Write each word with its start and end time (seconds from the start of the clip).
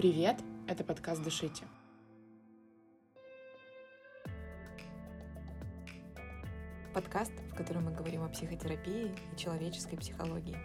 Привет, 0.00 0.36
это 0.66 0.82
подкаст 0.82 1.22
«Дышите». 1.22 1.64
Подкаст, 6.94 7.32
в 7.52 7.54
котором 7.54 7.84
мы 7.84 7.90
говорим 7.90 8.22
о 8.22 8.30
психотерапии 8.30 9.10
и 9.10 9.36
человеческой 9.36 9.98
психологии. 9.98 10.56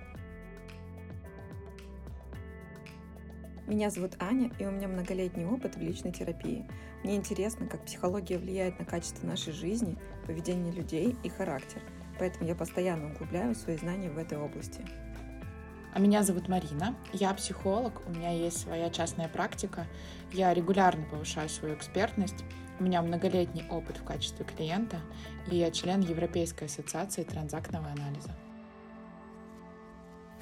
Меня 3.68 3.90
зовут 3.90 4.12
Аня, 4.22 4.54
и 4.58 4.66
у 4.66 4.72
меня 4.72 4.88
многолетний 4.88 5.44
опыт 5.44 5.76
в 5.76 5.82
личной 5.82 6.14
терапии. 6.14 6.66
Мне 7.04 7.18
интересно, 7.18 7.68
как 7.68 7.84
психология 7.84 8.38
влияет 8.38 8.80
на 8.80 8.86
качество 8.86 9.28
нашей 9.28 9.52
жизни, 9.52 9.98
поведение 10.26 10.72
людей 10.72 11.14
и 11.24 11.28
характер. 11.28 11.82
Поэтому 12.20 12.48
я 12.48 12.56
постоянно 12.56 13.12
углубляю 13.12 13.54
свои 13.54 13.76
знания 13.76 14.10
в 14.10 14.18
этой 14.18 14.38
области. 14.38 14.86
А 15.96 16.00
меня 16.00 16.24
зовут 16.24 16.50
Марина, 16.50 16.94
я 17.14 17.34
психолог, 17.34 18.02
у 18.06 18.10
меня 18.12 18.30
есть 18.30 18.60
своя 18.60 18.90
частная 18.90 19.30
практика, 19.30 19.88
я 20.34 20.54
регулярно 20.54 21.06
повышаю 21.06 21.48
свою 21.48 21.74
экспертность, 21.74 22.44
у 22.82 22.84
меня 22.84 23.02
многолетний 23.02 23.66
опыт 23.70 24.00
в 24.00 24.04
качестве 24.04 24.46
клиента, 24.46 24.98
и 25.50 25.56
я 25.56 25.72
член 25.72 26.02
Европейской 26.02 26.66
ассоциации 26.66 27.24
транзактного 27.24 27.88
анализа. 27.88 28.36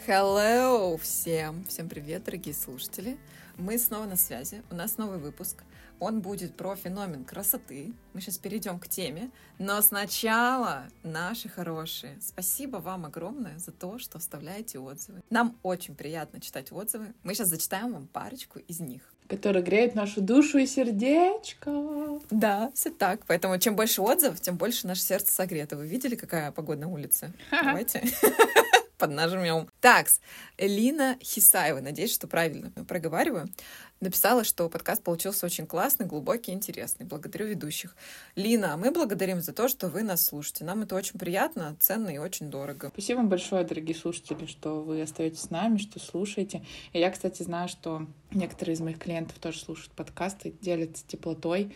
Hello 0.05 0.97
всем! 0.97 1.63
Всем 1.63 1.87
привет, 1.87 2.25
дорогие 2.25 2.53
слушатели! 2.53 3.17
Мы 3.57 3.77
снова 3.77 4.03
на 4.03 4.17
связи, 4.17 4.61
у 4.69 4.75
нас 4.75 4.97
новый 4.97 5.17
выпуск. 5.17 5.63
Он 6.01 6.19
будет 6.19 6.57
про 6.57 6.75
феномен 6.75 7.23
красоты. 7.23 7.93
Мы 8.11 8.19
сейчас 8.19 8.37
перейдем 8.37 8.79
к 8.79 8.89
теме. 8.89 9.31
Но 9.59 9.81
сначала, 9.81 10.83
наши 11.03 11.47
хорошие, 11.47 12.17
спасибо 12.19 12.77
вам 12.77 13.05
огромное 13.05 13.57
за 13.59 13.71
то, 13.71 13.97
что 13.97 14.17
оставляете 14.17 14.77
отзывы. 14.77 15.21
Нам 15.29 15.57
очень 15.63 15.95
приятно 15.95 16.41
читать 16.41 16.73
отзывы. 16.73 17.13
Мы 17.23 17.33
сейчас 17.33 17.47
зачитаем 17.47 17.93
вам 17.93 18.07
парочку 18.07 18.59
из 18.59 18.81
них. 18.81 19.03
Который 19.29 19.61
греет 19.61 19.95
нашу 19.95 20.19
душу 20.19 20.57
и 20.57 20.65
сердечко. 20.65 22.19
Да, 22.29 22.71
все 22.75 22.89
так. 22.89 23.21
Поэтому 23.25 23.57
чем 23.57 23.77
больше 23.77 24.01
отзывов, 24.01 24.41
тем 24.41 24.57
больше 24.57 24.85
наше 24.85 25.01
сердце 25.01 25.31
согрето. 25.31 25.77
Вы 25.77 25.87
видели, 25.87 26.15
какая 26.15 26.51
погода 26.51 26.81
на 26.81 26.87
улице? 26.89 27.31
Давайте 27.51 28.03
поднажмем. 29.03 29.67
Такс, 29.81 30.21
Лина 30.57 31.17
Хисаева, 31.21 31.81
надеюсь, 31.81 32.13
что 32.13 32.25
правильно 32.25 32.71
проговариваю, 32.87 33.49
написала, 33.99 34.45
что 34.45 34.69
подкаст 34.69 35.03
получился 35.03 35.45
очень 35.45 35.67
классный, 35.67 36.05
глубокий, 36.05 36.53
интересный. 36.53 37.05
Благодарю 37.05 37.47
ведущих. 37.47 37.97
Лина, 38.37 38.77
мы 38.77 38.91
благодарим 38.91 39.41
за 39.41 39.51
то, 39.51 39.67
что 39.67 39.89
вы 39.89 40.03
нас 40.03 40.25
слушаете. 40.25 40.63
Нам 40.63 40.83
это 40.83 40.95
очень 40.95 41.19
приятно, 41.19 41.75
ценно 41.81 42.11
и 42.11 42.17
очень 42.17 42.49
дорого. 42.49 42.91
Спасибо 42.93 43.17
вам 43.17 43.27
большое, 43.27 43.65
дорогие 43.65 43.95
слушатели, 43.95 44.45
что 44.45 44.81
вы 44.81 45.01
остаетесь 45.01 45.41
с 45.41 45.49
нами, 45.49 45.79
что 45.79 45.99
слушаете. 45.99 46.63
И 46.93 46.99
я, 46.99 47.11
кстати, 47.11 47.43
знаю, 47.43 47.67
что 47.67 48.07
некоторые 48.31 48.75
из 48.75 48.79
моих 48.79 48.99
клиентов 48.99 49.37
тоже 49.39 49.59
слушают 49.59 49.91
подкасты, 49.91 50.53
делятся 50.61 51.03
теплотой 51.05 51.75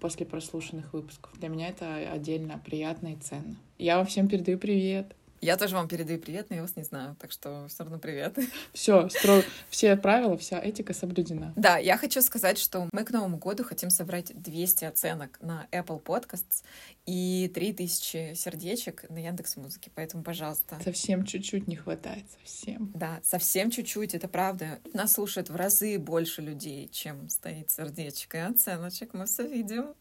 после 0.00 0.26
прослушанных 0.26 0.92
выпусков. 0.92 1.38
Для 1.38 1.48
меня 1.48 1.68
это 1.68 2.10
отдельно 2.10 2.60
приятно 2.64 3.12
и 3.12 3.16
ценно. 3.16 3.54
Я 3.78 3.98
вам 3.98 4.06
всем 4.06 4.26
передаю 4.26 4.58
привет. 4.58 5.14
Я 5.44 5.58
тоже 5.58 5.74
вам 5.74 5.88
передаю 5.88 6.18
привет, 6.18 6.48
но 6.48 6.56
я 6.56 6.62
вас 6.62 6.74
не 6.74 6.84
знаю, 6.84 7.16
так 7.20 7.30
что 7.30 7.66
все 7.68 7.82
равно 7.82 7.98
привет. 7.98 8.34
Все, 8.72 9.10
стро... 9.10 9.42
все 9.68 9.94
правила, 9.94 10.38
вся 10.38 10.58
этика 10.58 10.94
соблюдена. 10.94 11.52
Да, 11.54 11.76
я 11.76 11.98
хочу 11.98 12.22
сказать, 12.22 12.56
что 12.56 12.88
мы 12.90 13.04
к 13.04 13.10
Новому 13.10 13.36
году 13.36 13.62
хотим 13.62 13.90
собрать 13.90 14.32
200 14.34 14.86
оценок 14.86 15.38
на 15.42 15.66
Apple 15.70 16.02
Podcasts 16.02 16.64
и 17.04 17.50
3000 17.54 18.32
сердечек 18.34 19.04
на 19.10 19.18
Яндекс 19.18 19.56
Музыке, 19.56 19.90
поэтому, 19.94 20.22
пожалуйста. 20.22 20.78
Совсем 20.82 21.26
чуть-чуть 21.26 21.68
не 21.68 21.76
хватает, 21.76 22.24
совсем. 22.40 22.90
Да, 22.94 23.20
совсем 23.22 23.70
чуть-чуть, 23.70 24.14
это 24.14 24.28
правда. 24.28 24.80
Нас 24.94 25.12
слушает 25.12 25.50
в 25.50 25.56
разы 25.56 25.98
больше 25.98 26.40
людей, 26.40 26.88
чем 26.88 27.28
стоит 27.28 27.70
сердечко 27.70 28.38
и 28.38 28.40
оценочек, 28.40 29.12
мы 29.12 29.26
все 29.26 29.46
видим. 29.46 29.94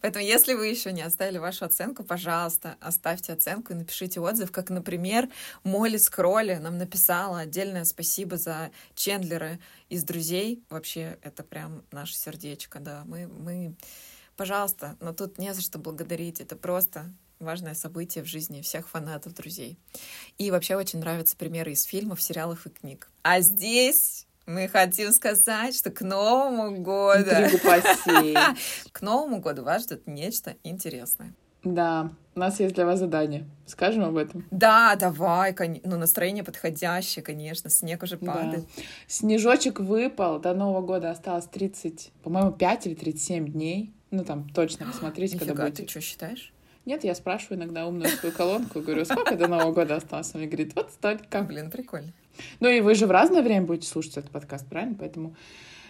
Поэтому, 0.00 0.24
если 0.24 0.54
вы 0.54 0.66
еще 0.66 0.90
не 0.90 1.02
оставили 1.02 1.38
вашу 1.38 1.66
оценку, 1.66 2.02
пожалуйста, 2.02 2.76
оставьте 2.80 3.32
оценку 3.32 3.72
и 3.72 3.76
напишите 3.76 4.18
отзыв, 4.18 4.50
как, 4.50 4.70
например, 4.70 4.87
Молли 5.64 5.96
Скролли 5.98 6.54
нам 6.54 6.78
написала 6.78 7.40
отдельное 7.40 7.84
спасибо 7.84 8.36
за 8.36 8.70
Чендлера 8.94 9.58
из 9.88 10.04
«Друзей». 10.04 10.62
Вообще, 10.70 11.18
это 11.22 11.42
прям 11.42 11.84
наше 11.90 12.14
сердечко, 12.16 12.80
да. 12.80 13.02
Мы, 13.04 13.26
мы 13.26 13.74
пожалуйста, 14.36 14.96
но 15.00 15.12
тут 15.12 15.38
не 15.38 15.52
за 15.52 15.60
что 15.60 15.78
благодарить. 15.78 16.40
Это 16.40 16.56
просто 16.56 17.12
важное 17.40 17.74
событие 17.74 18.24
в 18.24 18.26
жизни 18.26 18.62
всех 18.62 18.88
фанатов 18.88 19.34
друзей. 19.34 19.78
И 20.38 20.50
вообще 20.50 20.76
очень 20.76 21.00
нравятся 21.00 21.36
примеры 21.36 21.72
из 21.72 21.84
фильмов, 21.84 22.22
сериалов 22.22 22.66
и 22.66 22.70
книг. 22.70 23.10
А 23.22 23.40
здесь 23.40 24.26
мы 24.46 24.66
хотим 24.68 25.12
сказать, 25.12 25.76
что 25.76 25.90
к 25.90 26.00
Новому 26.00 26.80
году... 26.80 27.30
К 28.92 29.02
Новому 29.02 29.40
году 29.40 29.62
вас 29.62 29.84
ждет 29.84 30.06
нечто 30.06 30.56
интересное. 30.62 31.34
Да, 31.64 32.10
у 32.38 32.40
нас 32.40 32.60
есть 32.60 32.76
для 32.76 32.86
вас 32.86 33.00
задание. 33.00 33.44
Скажем 33.66 34.04
об 34.04 34.16
этом? 34.16 34.46
Да, 34.52 34.94
давай. 34.94 35.54
Ну, 35.84 35.98
настроение 35.98 36.44
подходящее, 36.44 37.24
конечно. 37.24 37.68
Снег 37.68 38.04
уже 38.04 38.16
падает. 38.16 38.64
Да. 38.76 38.82
Снежочек 39.08 39.80
выпал. 39.80 40.38
До 40.38 40.54
Нового 40.54 40.80
года 40.80 41.10
осталось 41.10 41.46
30, 41.46 42.12
по-моему, 42.22 42.52
5 42.52 42.86
или 42.86 42.94
37 42.94 43.48
дней. 43.48 43.92
Ну, 44.12 44.24
там 44.24 44.48
точно 44.50 44.86
посмотрите, 44.86 45.34
Нифига, 45.34 45.48
когда 45.48 45.64
будете. 45.64 45.82
ты 45.82 45.90
что 45.90 46.00
считаешь? 46.00 46.52
Нет, 46.86 47.02
я 47.02 47.14
спрашиваю 47.16 47.58
иногда 47.58 47.86
умную 47.86 48.08
свою 48.08 48.32
колонку, 48.32 48.80
говорю, 48.80 49.04
сколько 49.04 49.34
до 49.36 49.48
Нового 49.48 49.72
года 49.72 49.96
осталось? 49.96 50.30
Он 50.32 50.40
мне 50.40 50.48
говорит, 50.48 50.74
вот 50.76 50.90
столько. 50.92 51.42
Блин, 51.42 51.70
прикольно. 51.70 52.12
Ну 52.60 52.68
и 52.68 52.80
вы 52.80 52.94
же 52.94 53.06
в 53.08 53.10
разное 53.10 53.42
время 53.42 53.66
будете 53.66 53.88
слушать 53.88 54.16
этот 54.16 54.30
подкаст, 54.30 54.66
правильно? 54.68 54.94
Поэтому 54.96 55.34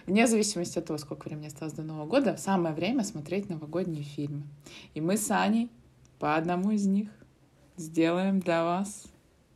вне 0.06 0.26
зависимости 0.26 0.78
от 0.78 0.86
того, 0.86 0.98
сколько 0.98 1.28
времени 1.28 1.48
осталось 1.48 1.74
до 1.74 1.82
Нового 1.82 2.06
года, 2.06 2.36
самое 2.38 2.74
время 2.74 3.04
смотреть 3.04 3.50
новогодние 3.50 4.02
фильмы. 4.02 4.44
И 4.94 5.02
мы 5.02 5.18
с 5.18 5.30
Аней 5.30 5.68
по 6.18 6.36
одному 6.36 6.70
из 6.70 6.86
них 6.86 7.08
сделаем 7.76 8.40
для 8.40 8.64
вас 8.64 9.04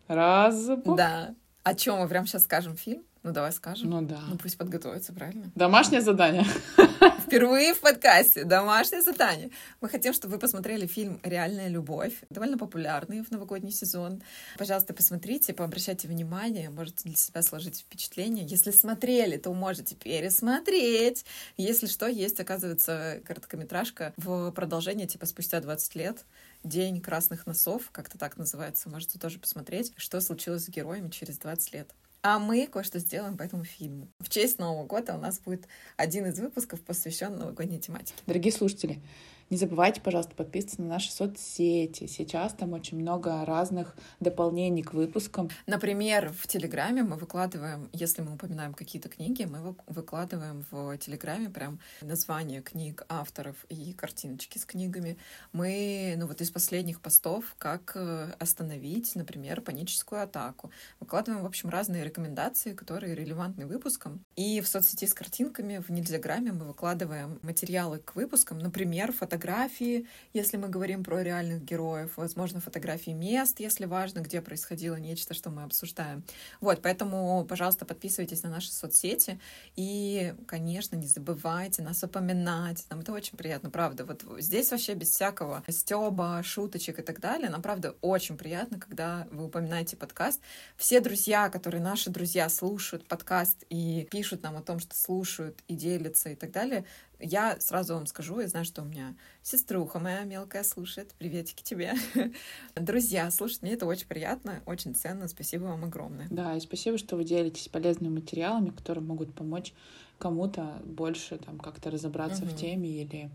разбор. 0.09 0.97
Да. 0.97 1.35
О 1.63 1.75
чем 1.75 1.99
мы 1.99 2.09
прямо 2.09 2.27
сейчас 2.27 2.45
скажем 2.45 2.77
фильм? 2.77 3.03
Ну, 3.23 3.31
давай 3.31 3.53
скажем. 3.53 3.89
Ну 3.89 4.03
да. 4.03 4.21
Ну, 4.29 4.37
пусть 4.37 4.59
подготовится, 4.59 5.13
правильно? 5.13 5.51
Домашнее 5.55 6.01
задание. 6.01 6.45
Впервые 7.21 7.73
в 7.73 7.81
подкасте 7.81 8.45
«Домашнее 8.45 9.01
задание». 9.01 9.51
Мы 9.81 9.89
хотим, 9.89 10.13
чтобы 10.13 10.35
вы 10.35 10.41
посмотрели 10.41 10.87
фильм 10.87 11.21
«Реальная 11.23 11.69
любовь», 11.69 12.13
довольно 12.31 12.59
популярный 12.59 13.23
в 13.23 13.31
новогодний 13.31 13.71
сезон. 13.71 14.23
Пожалуйста, 14.59 14.93
посмотрите, 14.93 15.55
пообращайте 15.55 16.09
внимание, 16.09 16.69
можете 16.69 17.05
для 17.05 17.17
себя 17.17 17.43
сложить 17.43 17.79
впечатление. 17.79 18.45
Если 18.45 18.73
смотрели, 18.73 19.37
то 19.37 19.55
можете 19.55 19.95
пересмотреть. 19.95 21.25
Если 21.57 21.87
что, 21.87 22.07
есть, 22.07 22.41
оказывается, 22.41 23.23
короткометражка 23.25 24.13
в 24.17 24.51
продолжение, 24.51 25.07
типа 25.07 25.27
спустя 25.27 25.61
20 25.61 25.95
лет. 25.95 26.25
День 26.65 27.01
красных 27.01 27.47
носов, 27.47 27.91
как-то 27.93 28.19
так 28.19 28.37
называется. 28.37 28.91
Можете 28.91 29.19
тоже 29.19 29.39
посмотреть, 29.39 29.93
что 29.97 30.21
случилось 30.21 30.65
с 30.65 30.69
героями 30.69 31.09
через 31.09 31.39
20 31.39 31.73
лет. 31.73 31.95
А 32.25 32.39
мы 32.39 32.69
кое-что 32.69 33.01
сделаем 33.01 33.37
по 33.37 33.43
этому 33.43 33.65
фильму. 33.65 34.09
В 34.21 34.29
честь 34.29 34.61
Нового 34.61 34.87
года 34.87 35.17
у 35.17 35.19
нас 35.19 35.41
будет 35.41 35.67
один 35.97 36.27
из 36.27 36.39
выпусков, 36.39 36.81
посвящен 36.81 37.37
новогодней 37.37 37.81
тематике. 37.81 38.23
Дорогие 38.29 38.53
слушатели, 38.53 39.03
не 39.51 39.57
забывайте, 39.57 40.01
пожалуйста, 40.01 40.35
подписываться 40.35 40.83
на 40.83 40.89
наши 40.89 41.13
соцсети. 41.13 42.07
Сейчас 42.07 42.55
там 42.55 42.73
очень 42.73 42.99
много 42.99 43.45
разных 43.45 43.95
дополнений 44.21 44.83
к 44.83 44.95
выпускам. 44.95 45.51
Например, 45.67 46.33
в 46.33 46.47
Телеграме 46.47 47.03
мы 47.03 47.17
выкладываем, 47.17 47.89
если 47.93 48.23
мы 48.23 48.35
упоминаем 48.35 48.75
какие-то 48.75 49.09
книги, 49.09 49.45
мы 49.45 49.75
выкладываем 49.87 50.65
в 50.71 50.97
Телеграме 50.99 51.51
прям 51.51 51.81
название 52.01 52.63
книг, 52.63 53.05
авторов 53.09 53.57
и 53.69 53.93
картиночки 53.93 54.59
с 54.59 54.65
книгами. 54.65 55.19
Мы, 55.53 56.15
ну 56.17 56.27
вот 56.27 56.41
из 56.41 56.51
последних 56.51 57.01
постов, 57.01 57.55
как 57.59 57.93
э, 57.95 58.33
остановить, 58.39 59.15
например, 59.15 59.61
паническую 59.61 60.23
атаку. 60.23 60.71
Выкладываем, 61.01 61.43
в 61.43 61.47
общем, 61.47 61.69
разные 61.69 62.05
рекомендации, 62.05 62.73
которые 62.73 63.15
релевантны 63.15 63.67
выпускам. 63.67 64.25
И 64.37 64.61
в 64.61 64.69
соцсети 64.69 65.07
с 65.07 65.15
картинками, 65.15 65.79
в 65.79 65.91
Нельзяграме 65.91 66.53
мы 66.53 66.65
выкладываем 66.65 67.39
материалы 67.43 67.99
к 67.99 68.15
выпускам, 68.15 68.59
например, 68.59 69.13
фотографии 69.13 69.32
фотографии, 69.33 70.07
если 70.35 70.59
мы 70.59 70.69
говорим 70.69 71.03
про 71.03 71.23
реальных 71.23 71.65
героев, 71.65 72.13
возможно, 72.17 72.61
фотографии 72.61 73.13
мест, 73.13 73.61
если 73.61 73.87
важно, 73.87 74.21
где 74.21 74.43
происходило 74.43 74.97
нечто, 74.97 75.33
что 75.33 75.49
мы 75.49 75.63
обсуждаем. 75.63 76.23
Вот, 76.61 76.83
поэтому, 76.83 77.47
пожалуйста, 77.49 77.87
подписывайтесь 77.87 78.43
на 78.43 78.51
наши 78.51 78.71
соцсети 78.71 79.41
и, 79.75 80.35
конечно, 80.47 80.97
не 80.97 81.07
забывайте 81.07 81.81
нас 81.81 82.05
упоминать. 82.05 82.85
Нам 82.91 83.01
это 83.01 83.13
очень 83.13 83.39
приятно, 83.39 83.71
правда. 83.71 84.05
Вот 84.05 84.23
здесь 84.39 84.71
вообще 84.71 84.93
без 84.93 85.09
всякого 85.09 85.63
стеба, 85.67 86.43
шуточек 86.45 86.99
и 86.99 87.03
так 87.03 87.19
далее. 87.19 87.49
Нам, 87.49 87.63
правда, 87.63 87.95
очень 88.03 88.37
приятно, 88.37 88.79
когда 88.79 89.27
вы 89.31 89.47
упоминаете 89.47 89.97
подкаст. 89.97 90.43
Все 90.77 91.01
друзья, 91.01 91.49
которые 91.49 91.83
наши 91.83 92.11
друзья 92.11 92.51
слушают 92.51 93.07
подкаст 93.09 93.65
и 93.71 94.07
пишут 94.11 94.43
нам 94.43 94.59
о 94.59 94.63
том, 94.63 94.79
что 94.79 94.95
слушают 94.95 95.63
и 95.69 95.75
делятся 95.75 96.29
и 96.29 96.35
так 96.35 96.51
далее, 96.51 96.85
я 97.23 97.59
сразу 97.61 97.95
вам 97.95 98.07
скажу, 98.07 98.41
я 98.41 98.49
знаю, 98.49 98.65
что 98.65 98.83
у 98.83 98.85
меня 98.85 99.15
сеструха 99.43 99.99
моя 99.99 100.25
мелкая 100.25 100.65
слушает. 100.65 101.15
Приветики 101.19 101.63
тебе. 101.63 101.95
Друзья 102.75 103.31
слушают. 103.31 103.63
Мне 103.63 103.73
это 103.73 103.87
очень 103.87 104.07
приятно, 104.07 104.63
очень 104.67 104.95
ценно. 104.95 105.29
Спасибо 105.29 105.65
вам 105.65 105.85
огромное. 105.85 106.27
Да, 106.31 106.57
и 106.57 106.61
спасибо, 106.61 106.99
что 106.99 107.17
вы 107.17 107.25
делитесь 107.25 107.69
полезными 107.69 108.13
материалами, 108.15 108.71
которые 108.71 109.05
могут 109.05 109.35
помочь 109.35 109.73
кому-то 110.19 110.81
больше 110.85 111.39
там 111.39 111.59
как-то 111.59 111.91
разобраться 111.91 112.43
Мгм. 112.45 112.51
в 112.51 112.57
теме 112.57 113.03
или 113.03 113.31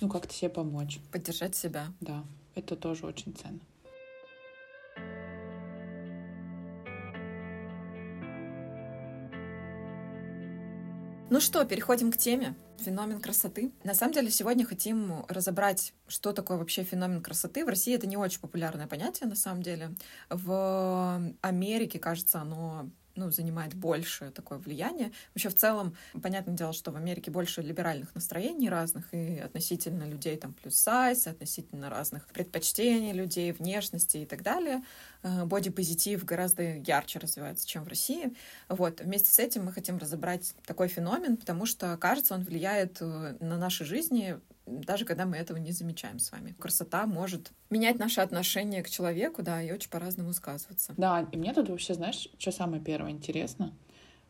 ну 0.00 0.08
как-то 0.08 0.32
себе 0.34 0.48
помочь. 0.50 0.98
Поддержать 1.12 1.54
себя. 1.54 1.92
Да, 2.00 2.24
это 2.54 2.76
тоже 2.76 3.06
очень 3.06 3.34
ценно. 3.34 3.60
Ну 11.30 11.40
что, 11.40 11.64
переходим 11.64 12.12
к 12.12 12.16
теме. 12.16 12.54
Феномен 12.78 13.20
красоты. 13.20 13.72
На 13.84 13.94
самом 13.94 14.12
деле, 14.12 14.30
сегодня 14.30 14.66
хотим 14.66 15.24
разобрать, 15.28 15.94
что 16.08 16.32
такое 16.32 16.58
вообще 16.58 16.82
феномен 16.82 17.22
красоты. 17.22 17.64
В 17.64 17.68
России 17.68 17.94
это 17.94 18.06
не 18.06 18.16
очень 18.16 18.40
популярное 18.40 18.86
понятие, 18.86 19.28
на 19.28 19.36
самом 19.36 19.62
деле. 19.62 19.90
В 20.28 21.34
Америке, 21.40 21.98
кажется, 21.98 22.40
оно 22.40 22.90
ну, 23.16 23.30
занимает 23.30 23.74
больше 23.74 24.30
такое 24.30 24.58
влияние. 24.58 25.12
Вообще, 25.34 25.48
в 25.48 25.54
целом, 25.54 25.96
понятное 26.22 26.54
дело, 26.54 26.72
что 26.72 26.90
в 26.90 26.96
Америке 26.96 27.30
больше 27.30 27.62
либеральных 27.62 28.14
настроений 28.14 28.68
разных 28.68 29.12
и 29.12 29.38
относительно 29.38 30.04
людей 30.04 30.36
там 30.36 30.54
плюс 30.54 30.76
сайз, 30.76 31.26
относительно 31.26 31.90
разных 31.90 32.26
предпочтений 32.28 33.12
людей, 33.12 33.52
внешности 33.52 34.18
и 34.18 34.26
так 34.26 34.42
далее. 34.42 34.82
Э, 35.22 35.44
Бодипозитив 35.44 36.24
гораздо 36.24 36.76
ярче 36.76 37.18
развивается, 37.18 37.66
чем 37.66 37.84
в 37.84 37.88
России. 37.88 38.34
Вот. 38.68 39.00
Вместе 39.00 39.30
с 39.30 39.38
этим 39.38 39.64
мы 39.64 39.72
хотим 39.72 39.98
разобрать 39.98 40.54
такой 40.66 40.88
феномен, 40.88 41.36
потому 41.36 41.66
что, 41.66 41.96
кажется, 41.96 42.34
он 42.34 42.42
влияет 42.42 42.98
э, 43.00 43.36
на 43.40 43.56
наши 43.58 43.84
жизни 43.84 44.38
даже 44.80 45.04
когда 45.04 45.26
мы 45.26 45.36
этого 45.36 45.58
не 45.58 45.72
замечаем 45.72 46.18
с 46.18 46.30
вами. 46.32 46.54
Красота 46.58 47.06
может 47.06 47.52
менять 47.70 47.98
наше 47.98 48.20
отношение 48.20 48.82
к 48.82 48.90
человеку, 48.90 49.42
да, 49.42 49.62
и 49.62 49.72
очень 49.72 49.90
по-разному 49.90 50.32
сказываться. 50.32 50.94
Да, 50.96 51.28
и 51.32 51.36
мне 51.36 51.52
тут 51.52 51.68
вообще, 51.68 51.94
знаешь, 51.94 52.28
что 52.38 52.52
самое 52.52 52.82
первое 52.82 53.10
интересно? 53.10 53.72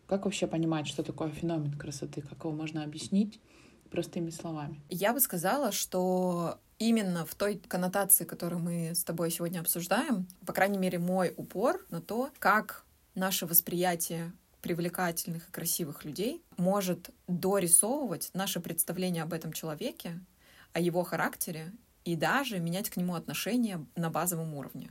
Как 0.06 0.25
вообще 0.25 0.47
понимать, 0.47 0.87
что 0.87 1.03
такое 1.03 1.31
феномен 1.31 1.73
красоты? 1.79 2.21
Как 2.23 2.39
его 2.41 2.53
можно 2.53 2.85
объяснить 2.85 3.41
простыми 3.91 4.31
словами? 4.31 4.81
Я 4.89 5.12
бы 5.12 5.21
сказала, 5.21 5.73
что 5.73 6.59
именно 6.79 7.25
в 7.25 7.35
той 7.35 7.61
коннотации, 7.69 8.25
которую 8.25 8.61
мы 8.61 8.94
с 8.94 9.05
тобой 9.05 9.31
сегодня 9.31 9.61
обсуждаем, 9.61 10.27
по 10.44 10.53
крайней 10.53 10.79
мере, 10.79 10.99
мой 10.99 11.33
упор 11.37 11.85
на 11.91 12.00
то, 12.00 12.31
как 12.39 12.85
наше 13.15 13.47
восприятие 13.47 14.33
привлекательных 14.62 15.49
и 15.49 15.53
красивых 15.53 16.05
людей 16.05 16.43
может 16.56 17.11
дорисовывать 17.26 18.31
наше 18.32 18.61
представление 18.61 19.25
об 19.25 19.32
этом 19.32 19.53
человеке, 19.53 20.20
о 20.73 20.81
его 20.81 21.03
характере 21.03 21.73
и 22.05 22.17
даже 22.17 22.59
менять 22.59 22.88
к 22.88 22.97
нему 22.97 23.14
отношение 23.14 23.85
на 23.97 24.09
базовом 24.09 24.55
уровне. 24.55 24.91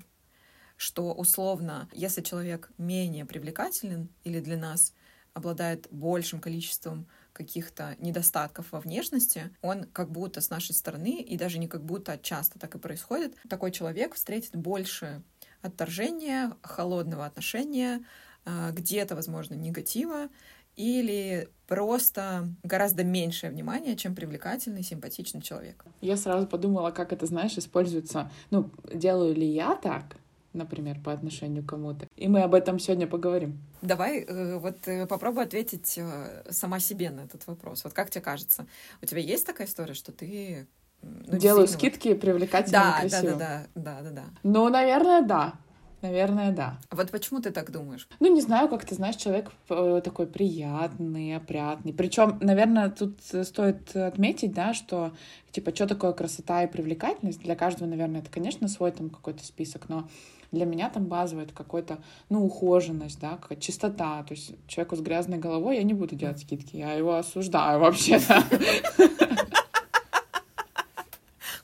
Что 0.78 1.14
условно, 1.14 1.90
если 1.94 2.22
человек 2.22 2.72
менее 2.78 3.26
привлекателен 3.26 4.10
или 4.24 4.40
для 4.40 4.58
нас 4.58 4.94
обладает 5.34 5.88
большим 5.92 6.40
количеством 6.40 7.08
каких-то 7.34 7.96
недостатков 8.00 8.72
во 8.72 8.82
внешности, 8.82 9.56
он 9.62 9.86
как 9.86 10.12
будто 10.12 10.42
с 10.42 10.50
нашей 10.50 10.76
стороны, 10.76 11.22
и 11.22 11.38
даже 11.38 11.60
не 11.60 11.68
как 11.68 11.84
будто, 11.84 12.14
а 12.14 12.18
часто 12.18 12.60
так 12.60 12.76
и 12.76 12.80
происходит, 12.80 13.36
такой 13.50 13.72
человек 13.72 14.16
встретит 14.16 14.56
больше 14.56 15.24
отторжения, 15.62 16.54
холодного 16.62 17.26
отношения, 17.26 18.04
где-то, 18.46 19.16
возможно, 19.16 19.54
негатива 19.54 20.30
или 20.76 21.50
просто 21.68 22.48
гораздо 22.64 23.04
меньшее 23.04 23.52
внимание, 23.52 23.96
чем 23.96 24.16
привлекательный, 24.16 24.84
симпатичный 24.84 25.42
человек. 25.42 25.86
Я 26.02 26.18
сразу 26.18 26.48
подумала, 26.48 26.92
как 26.92 27.14
это, 27.14 27.26
знаешь, 27.26 27.58
используется. 27.58 28.32
Ну, 28.50 28.70
делаю 28.94 29.36
ли 29.36 29.46
я 29.46 29.76
так, 29.76 30.18
например, 30.54 31.00
по 31.04 31.12
отношению 31.14 31.64
к 31.64 31.70
кому-то? 31.70 32.08
И 32.16 32.28
мы 32.28 32.42
об 32.42 32.54
этом 32.54 32.80
сегодня 32.80 33.08
поговорим. 33.08 33.60
Давай 33.82 34.20
э, 34.20 34.58
вот 34.58 34.88
э, 34.88 35.06
попробуй 35.08 35.44
ответить 35.44 35.98
э, 35.98 36.44
сама 36.50 36.80
себе 36.80 37.10
на 37.10 37.22
этот 37.22 37.46
вопрос. 37.48 37.84
Вот 37.84 37.94
как 37.94 38.10
тебе 38.10 38.22
кажется, 38.22 38.66
у 39.02 39.06
тебя 39.06 39.22
есть 39.22 39.46
такая 39.46 39.68
история, 39.68 39.94
что 39.94 40.12
ты 40.12 40.68
ну, 41.02 41.38
делаю 41.38 41.68
скидки 41.68 42.10
вот... 42.10 42.22
привлекательным 42.22 42.82
да, 42.82 42.98
и 42.98 43.10
красивым? 43.10 43.40
Да, 43.40 43.68
да, 43.76 43.82
да, 43.82 44.02
да, 44.02 44.10
да, 44.10 44.12
да. 44.12 44.24
Ну, 44.44 44.70
наверное, 44.70 45.22
да. 45.22 45.54
Наверное, 46.02 46.52
да. 46.52 46.80
Вот 46.90 47.12
почему 47.12 47.42
ты 47.42 47.52
так 47.52 47.72
думаешь? 47.72 48.08
Ну, 48.20 48.34
не 48.34 48.42
знаю, 48.42 48.68
как 48.70 48.86
ты 48.86 48.96
знаешь, 48.96 49.18
человек 49.18 49.52
э, 49.70 50.02
такой 50.04 50.26
приятный, 50.26 51.36
опрятный. 51.36 51.94
Причем, 51.94 52.40
наверное, 52.42 52.90
тут 52.90 53.20
стоит 53.22 53.96
отметить, 53.96 54.52
да, 54.52 54.74
что, 54.74 55.12
типа, 55.52 55.74
что 55.76 55.86
такое 55.88 56.14
красота 56.14 56.64
и 56.64 56.68
привлекательность? 56.68 57.42
Для 57.42 57.56
каждого, 57.56 57.88
наверное, 57.88 58.22
это, 58.22 58.32
конечно, 58.32 58.68
свой 58.68 58.92
там 58.92 59.12
какой-то 59.12 59.46
список, 59.46 59.90
но 59.90 60.08
для 60.52 60.66
меня 60.66 60.90
там 60.90 61.06
базовый 61.06 61.46
это 61.46 61.54
какой-то, 61.54 62.00
ну, 62.30 62.44
ухоженность, 62.46 63.20
да, 63.20 63.38
какая-то 63.38 63.62
чистота. 63.62 64.24
То 64.24 64.34
есть 64.34 64.54
человеку 64.68 64.96
с 64.96 65.02
грязной 65.02 65.38
головой 65.38 65.78
я 65.78 65.84
не 65.84 65.94
буду 65.94 66.16
делать 66.16 66.40
скидки, 66.40 66.78
я 66.78 66.94
его 66.94 67.16
осуждаю 67.16 67.80
вообще-то. 67.80 68.44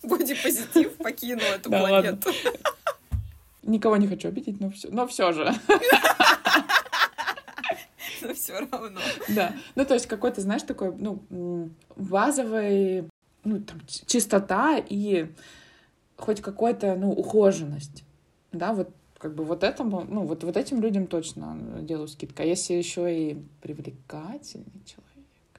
Бодипозитив 0.04 0.96
покинул 0.98 1.44
эту 1.44 1.70
планету 1.70 2.30
никого 3.68 3.98
не 3.98 4.08
хочу 4.08 4.28
обидеть, 4.30 4.60
но 4.60 4.70
все, 4.70 4.90
но 4.90 5.08
все 5.08 5.32
же. 5.32 5.54
Но 8.22 8.34
все 8.34 8.60
равно. 8.60 9.00
Да. 9.30 9.54
Ну, 9.76 9.86
то 9.86 9.94
есть 9.94 10.08
какой-то, 10.08 10.42
знаешь, 10.42 10.64
такой, 10.64 10.92
ну, 10.96 11.70
базовый, 11.96 13.08
ну, 13.44 13.62
там, 13.62 13.80
чистота 13.86 14.78
и 14.80 15.28
хоть 16.18 16.42
какой-то, 16.42 16.96
ну, 16.96 17.12
ухоженность. 17.12 18.04
Да, 18.52 18.74
вот 18.74 18.90
как 19.18 19.36
бы 19.36 19.44
вот 19.44 19.64
этому, 19.64 20.04
ну, 20.04 20.26
вот, 20.26 20.44
вот 20.44 20.58
этим 20.58 20.82
людям 20.82 21.08
точно 21.08 21.58
делаю 21.82 22.08
скидку. 22.08 22.42
А 22.42 22.46
если 22.46 22.74
еще 22.74 23.16
и 23.16 23.38
привлекательный 23.62 24.84
человек, 24.86 25.07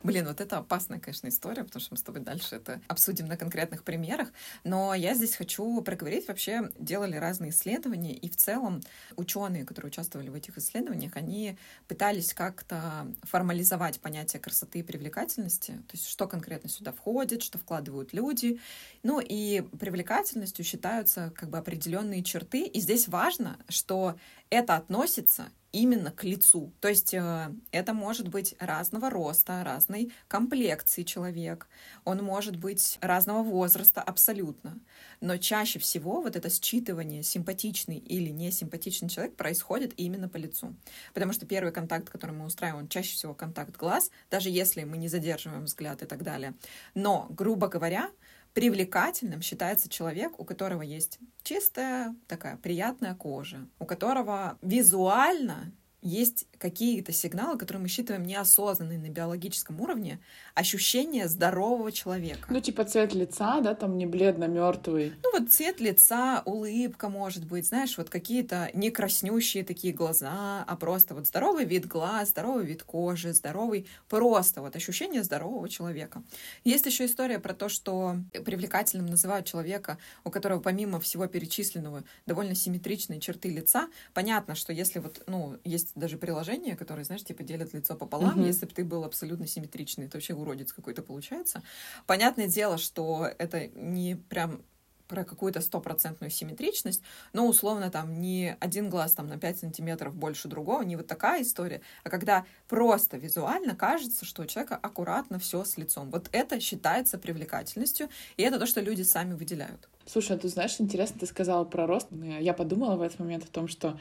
Блин, 0.02 0.26
вот 0.26 0.40
это 0.40 0.58
опасная, 0.58 1.00
конечно, 1.00 1.28
история, 1.28 1.64
потому 1.64 1.80
что 1.80 1.92
мы 1.92 1.98
с 1.98 2.02
тобой 2.02 2.20
дальше 2.20 2.56
это 2.56 2.80
обсудим 2.86 3.26
на 3.26 3.36
конкретных 3.36 3.82
примерах. 3.82 4.28
Но 4.64 4.94
я 4.94 5.14
здесь 5.14 5.34
хочу 5.34 5.80
проговорить, 5.82 6.28
вообще 6.28 6.70
делали 6.78 7.16
разные 7.16 7.50
исследования, 7.50 8.14
и 8.14 8.28
в 8.28 8.36
целом 8.36 8.80
ученые, 9.16 9.64
которые 9.64 9.88
участвовали 9.90 10.28
в 10.28 10.34
этих 10.34 10.56
исследованиях, 10.58 11.16
они 11.16 11.56
пытались 11.88 12.32
как-то 12.32 13.08
формализовать 13.24 14.00
понятие 14.00 14.40
красоты 14.40 14.80
и 14.80 14.82
привлекательности, 14.82 15.72
то 15.72 15.92
есть 15.94 16.08
что 16.08 16.26
конкретно 16.28 16.68
сюда 16.68 16.92
входит, 16.92 17.42
что 17.42 17.58
вкладывают 17.58 18.12
люди. 18.12 18.60
Ну 19.02 19.20
и 19.20 19.62
привлекательностью 19.78 20.64
считаются 20.64 21.32
как 21.34 21.50
бы 21.50 21.58
определенные 21.58 22.22
черты. 22.22 22.66
И 22.66 22.80
здесь 22.80 23.08
важно, 23.08 23.58
что 23.68 24.16
это 24.50 24.76
относится 24.76 25.50
именно 25.72 26.10
к 26.10 26.24
лицу. 26.24 26.72
То 26.80 26.88
есть 26.88 27.12
э, 27.12 27.54
это 27.72 27.92
может 27.92 28.28
быть 28.28 28.54
разного 28.58 29.10
роста, 29.10 29.62
разной 29.64 30.10
комплекции 30.26 31.02
человек. 31.02 31.68
Он 32.04 32.22
может 32.22 32.56
быть 32.56 32.98
разного 33.02 33.42
возраста 33.42 34.02
абсолютно. 34.02 34.78
Но 35.20 35.36
чаще 35.36 35.78
всего 35.78 36.22
вот 36.22 36.36
это 36.36 36.48
считывание, 36.48 37.22
симпатичный 37.22 37.98
или 37.98 38.30
несимпатичный 38.30 39.08
человек, 39.10 39.36
происходит 39.36 39.92
именно 39.96 40.28
по 40.28 40.38
лицу. 40.38 40.74
Потому 41.12 41.32
что 41.32 41.44
первый 41.44 41.72
контакт, 41.72 42.08
который 42.08 42.34
мы 42.34 42.46
устраиваем, 42.46 42.88
чаще 42.88 43.14
всего 43.14 43.34
контакт 43.34 43.76
глаз, 43.76 44.10
даже 44.30 44.48
если 44.48 44.84
мы 44.84 44.96
не 44.96 45.08
задерживаем 45.08 45.64
взгляд 45.64 46.02
и 46.02 46.06
так 46.06 46.22
далее. 46.22 46.54
Но, 46.94 47.26
грубо 47.30 47.68
говоря, 47.68 48.10
привлекательным 48.54 49.42
считается 49.42 49.88
человек, 49.88 50.38
у 50.38 50.44
которого 50.44 50.82
есть 50.82 51.18
чистая, 51.42 52.14
такая 52.26 52.56
приятная 52.56 53.14
кожа, 53.14 53.68
у 53.78 53.86
которого 53.86 54.58
визуально 54.62 55.72
есть 56.00 56.46
какие-то 56.58 57.12
сигналы, 57.12 57.58
которые 57.58 57.82
мы 57.82 57.88
считаем 57.88 58.24
неосознанные 58.24 58.98
на 58.98 59.08
биологическом 59.08 59.80
уровне, 59.80 60.20
ощущение 60.54 61.28
здорового 61.28 61.90
человека. 61.92 62.46
Ну, 62.50 62.60
типа 62.60 62.84
цвет 62.84 63.14
лица, 63.14 63.60
да, 63.60 63.74
там 63.74 63.96
не 63.96 64.06
бледно-мертвый. 64.06 65.12
Ну, 65.22 65.38
вот 65.38 65.50
цвет 65.50 65.80
лица, 65.80 66.42
улыбка, 66.44 67.08
может 67.08 67.46
быть, 67.46 67.66
знаешь, 67.66 67.98
вот 67.98 68.10
какие-то 68.10 68.70
не 68.74 68.90
краснющие 68.90 69.64
такие 69.64 69.92
глаза, 69.92 70.64
а 70.66 70.76
просто 70.76 71.14
вот 71.14 71.26
здоровый 71.26 71.64
вид 71.64 71.86
глаз, 71.86 72.30
здоровый 72.30 72.64
вид 72.64 72.82
кожи, 72.84 73.32
здоровый, 73.32 73.86
просто 74.08 74.60
вот 74.60 74.76
ощущение 74.76 75.22
здорового 75.22 75.68
человека. 75.68 76.22
Есть 76.64 76.86
еще 76.86 77.06
история 77.06 77.38
про 77.38 77.54
то, 77.54 77.68
что 77.68 78.16
привлекательным 78.44 79.06
называют 79.06 79.46
человека, 79.46 79.98
у 80.24 80.30
которого 80.30 80.60
помимо 80.60 81.00
всего 81.00 81.26
перечисленного 81.26 82.04
довольно 82.26 82.54
симметричные 82.54 83.20
черты 83.20 83.48
лица. 83.48 83.88
Понятно, 84.14 84.54
что 84.54 84.72
если 84.72 85.00
вот, 85.00 85.22
ну, 85.26 85.58
есть 85.64 85.87
даже 85.94 86.18
приложения, 86.18 86.76
которые, 86.76 87.04
знаешь, 87.04 87.24
типа 87.24 87.42
делят 87.42 87.72
лицо 87.74 87.94
пополам, 87.94 88.40
mm-hmm. 88.40 88.46
если 88.46 88.66
бы 88.66 88.72
ты 88.72 88.84
был 88.84 89.04
абсолютно 89.04 89.46
симметричный, 89.46 90.06
это 90.06 90.16
вообще 90.16 90.34
уродец 90.34 90.72
какой-то 90.72 91.02
получается. 91.02 91.62
Понятное 92.06 92.48
дело, 92.48 92.78
что 92.78 93.28
это 93.38 93.68
не 93.68 94.16
прям 94.16 94.62
про 95.08 95.24
какую-то 95.24 95.60
стопроцентную 95.60 96.30
симметричность, 96.30 97.02
но 97.32 97.48
условно 97.48 97.90
там 97.90 98.20
не 98.20 98.56
один 98.60 98.90
глаз 98.90 99.12
там 99.12 99.26
на 99.26 99.38
5 99.38 99.58
сантиметров 99.58 100.14
больше 100.14 100.48
другого, 100.48 100.82
не 100.82 100.96
вот 100.96 101.06
такая 101.06 101.42
история, 101.42 101.80
а 102.04 102.10
когда 102.10 102.44
просто 102.68 103.16
визуально 103.16 103.74
кажется, 103.74 104.24
что 104.24 104.42
у 104.42 104.46
человека 104.46 104.76
аккуратно 104.76 105.38
все 105.38 105.64
с 105.64 105.78
лицом. 105.78 106.10
Вот 106.10 106.28
это 106.32 106.60
считается 106.60 107.18
привлекательностью, 107.18 108.08
и 108.36 108.42
это 108.42 108.58
то, 108.58 108.66
что 108.66 108.80
люди 108.80 109.02
сами 109.02 109.32
выделяют. 109.32 109.88
Слушай, 110.06 110.36
а 110.36 110.38
ты 110.38 110.48
знаешь, 110.48 110.76
интересно, 110.78 111.20
ты 111.20 111.26
сказала 111.26 111.64
про 111.64 111.86
рост. 111.86 112.08
Я 112.10 112.54
подумала 112.54 112.96
в 112.96 113.02
этот 113.02 113.18
момент 113.18 113.44
о 113.44 113.48
том, 113.48 113.68
что 113.68 113.98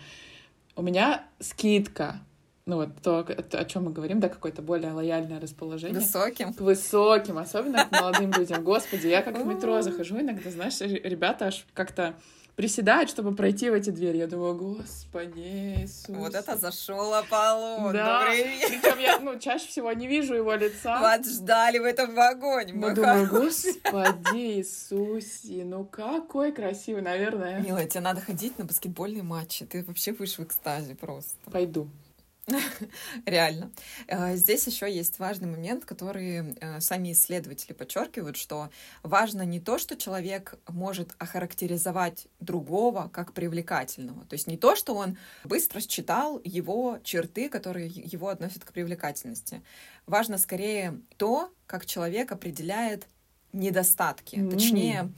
у 0.77 0.81
меня 0.81 1.25
скидка 1.39 2.22
ну 2.67 2.75
вот 2.75 2.89
то, 3.01 3.19
о 3.19 3.65
чем 3.65 3.86
мы 3.86 3.91
говорим, 3.91 4.19
да, 4.19 4.27
какое-то 4.27 4.62
более 4.62 4.91
лояльное 4.91 5.39
расположение. 5.39 6.01
Высоким. 6.01 6.53
К 6.53 6.60
высоким, 6.60 7.38
особенно 7.38 7.86
к 7.86 7.91
молодым 7.91 8.34
людям. 8.34 8.62
Господи, 8.62 9.07
я 9.07 9.22
как 9.22 9.38
в 9.38 9.46
метро 9.46 9.81
захожу 9.81 10.19
иногда, 10.19 10.51
знаешь, 10.51 10.81
ребята 10.81 11.46
аж 11.46 11.65
как-то 11.74 12.13
приседают, 12.57 13.11
чтобы 13.11 13.35
пройти 13.35 13.69
в 13.69 13.73
эти 13.73 13.91
двери. 13.91 14.17
Я 14.17 14.27
думаю, 14.27 14.55
господи, 14.55 15.83
Иисус. 15.83 16.09
Вот 16.09 16.33
это 16.33 16.57
зашел 16.57 17.13
Аполлон. 17.13 17.93
Да. 17.93 18.25
Причем 18.27 18.99
я, 18.99 19.19
ну, 19.19 19.39
чаще 19.39 19.67
всего 19.67 19.91
не 19.93 20.07
вижу 20.07 20.33
его 20.33 20.55
лица. 20.55 20.99
Вас 20.99 21.25
ждали 21.29 21.77
в 21.77 21.83
этом 21.83 22.15
вагоне. 22.15 22.73
Ну, 22.73 22.95
думаю, 22.95 23.29
господи, 23.29 24.57
Иисусе, 24.57 25.63
ну 25.65 25.85
какой 25.85 26.51
красивый, 26.51 27.03
наверное. 27.03 27.61
Милая, 27.61 27.85
тебе 27.85 28.01
надо 28.01 28.21
ходить 28.21 28.57
на 28.57 28.65
баскетбольные 28.65 29.23
матчи. 29.23 29.63
Ты 29.63 29.83
вообще 29.83 30.13
будешь 30.13 30.39
в 30.39 30.43
экстазе 30.43 30.95
просто. 30.95 31.37
Пойду. 31.51 31.87
Реально. 33.25 33.71
Э, 34.07 34.35
здесь 34.35 34.65
еще 34.67 34.91
есть 34.91 35.19
важный 35.19 35.49
момент, 35.49 35.85
который 35.85 36.55
э, 36.59 36.79
сами 36.79 37.11
исследователи 37.11 37.73
подчеркивают, 37.73 38.37
что 38.37 38.69
важно 39.03 39.41
не 39.41 39.59
то, 39.59 39.77
что 39.77 39.97
человек 39.97 40.55
может 40.67 41.13
охарактеризовать 41.17 42.27
другого 42.39 43.09
как 43.11 43.33
привлекательного. 43.33 44.25
То 44.25 44.33
есть 44.33 44.47
не 44.47 44.57
то, 44.57 44.75
что 44.75 44.95
он 44.95 45.17
быстро 45.43 45.81
считал 45.81 46.39
его 46.43 46.99
черты, 47.03 47.49
которые 47.49 47.87
его 47.87 48.29
относят 48.29 48.63
к 48.63 48.71
привлекательности. 48.71 49.61
Важно 50.05 50.37
скорее 50.37 51.01
то, 51.17 51.51
как 51.65 51.85
человек 51.85 52.31
определяет 52.31 53.07
недостатки. 53.51 54.35
Mm-hmm. 54.35 54.51
Точнее, 54.51 55.11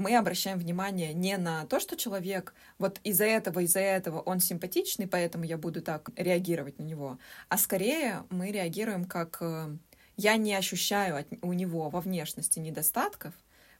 мы 0.00 0.16
обращаем 0.16 0.58
внимание 0.58 1.12
не 1.12 1.36
на 1.36 1.66
то, 1.66 1.78
что 1.78 1.96
человек 1.96 2.54
вот 2.78 3.00
из-за 3.04 3.26
этого, 3.26 3.60
из-за 3.60 3.80
этого 3.80 4.20
он 4.20 4.40
симпатичный, 4.40 5.06
поэтому 5.06 5.44
я 5.44 5.58
буду 5.58 5.82
так 5.82 6.10
реагировать 6.16 6.78
на 6.78 6.82
него, 6.84 7.18
а 7.48 7.58
скорее 7.58 8.24
мы 8.30 8.50
реагируем 8.50 9.04
как 9.04 9.38
э, 9.40 9.76
я 10.16 10.36
не 10.36 10.54
ощущаю 10.54 11.16
от, 11.18 11.26
у 11.42 11.52
него 11.52 11.90
во 11.90 12.00
внешности 12.00 12.58
недостатков, 12.58 13.34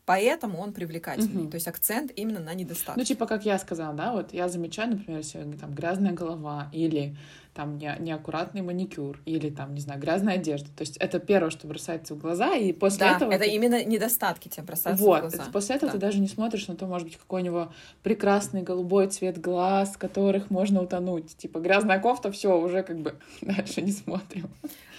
Поэтому 0.07 0.59
он 0.59 0.73
привлекательный. 0.73 1.43
Угу. 1.43 1.51
То 1.51 1.55
есть 1.57 1.69
акцент 1.69 2.11
именно 2.17 2.41
на 2.41 2.53
недостатке. 2.55 2.99
Ну, 2.99 3.05
типа, 3.05 3.27
как 3.27 3.45
я 3.45 3.59
сказала, 3.59 3.95
да, 3.95 4.13
вот 4.13 4.33
я 4.33 4.49
замечаю, 4.49 4.91
например, 4.91 5.23
сегодня 5.23 5.57
там 5.57 5.73
грязная 5.73 6.13
голова 6.13 6.69
или 6.73 7.17
там 7.55 7.79
не, 7.79 7.95
неаккуратный 7.99 8.63
маникюр 8.63 9.21
или 9.25 9.51
там, 9.51 9.75
не 9.75 9.81
знаю, 9.81 10.01
грязная 10.01 10.35
одежда. 10.35 10.69
То 10.77 10.83
есть 10.83 10.97
это 10.99 11.19
первое, 11.19 11.51
что 11.51 11.67
бросается 11.67 12.15
в 12.15 12.19
глаза, 12.19 12.55
и 12.55 12.73
после 12.73 13.01
да, 13.01 13.17
этого... 13.17 13.33
это 13.33 13.45
ты... 13.45 13.51
именно 13.51 13.85
недостатки 13.85 14.49
тебе 14.49 14.65
бросаются 14.65 15.05
вот, 15.05 15.19
в 15.19 15.21
глаза. 15.37 15.51
после 15.53 15.77
этого 15.77 15.93
да. 15.93 15.99
ты 15.99 16.01
даже 16.01 16.19
не 16.19 16.29
смотришь 16.29 16.69
на 16.69 16.77
то, 16.77 16.87
может 16.87 17.09
быть, 17.09 17.17
какой 17.17 17.43
у 17.43 17.45
него 17.45 17.73
прекрасный 18.03 18.63
голубой 18.63 19.09
цвет 19.09 19.41
глаз, 19.41 19.97
которых 19.97 20.51
можно 20.51 20.83
утонуть. 20.83 21.37
Типа 21.37 21.59
грязная 21.59 21.99
кофта, 21.99 22.31
все, 22.31 22.59
уже 22.59 22.83
как 22.83 22.99
бы 22.99 23.15
дальше 23.41 23.83
не 23.83 23.93
смотрим. 23.93 24.49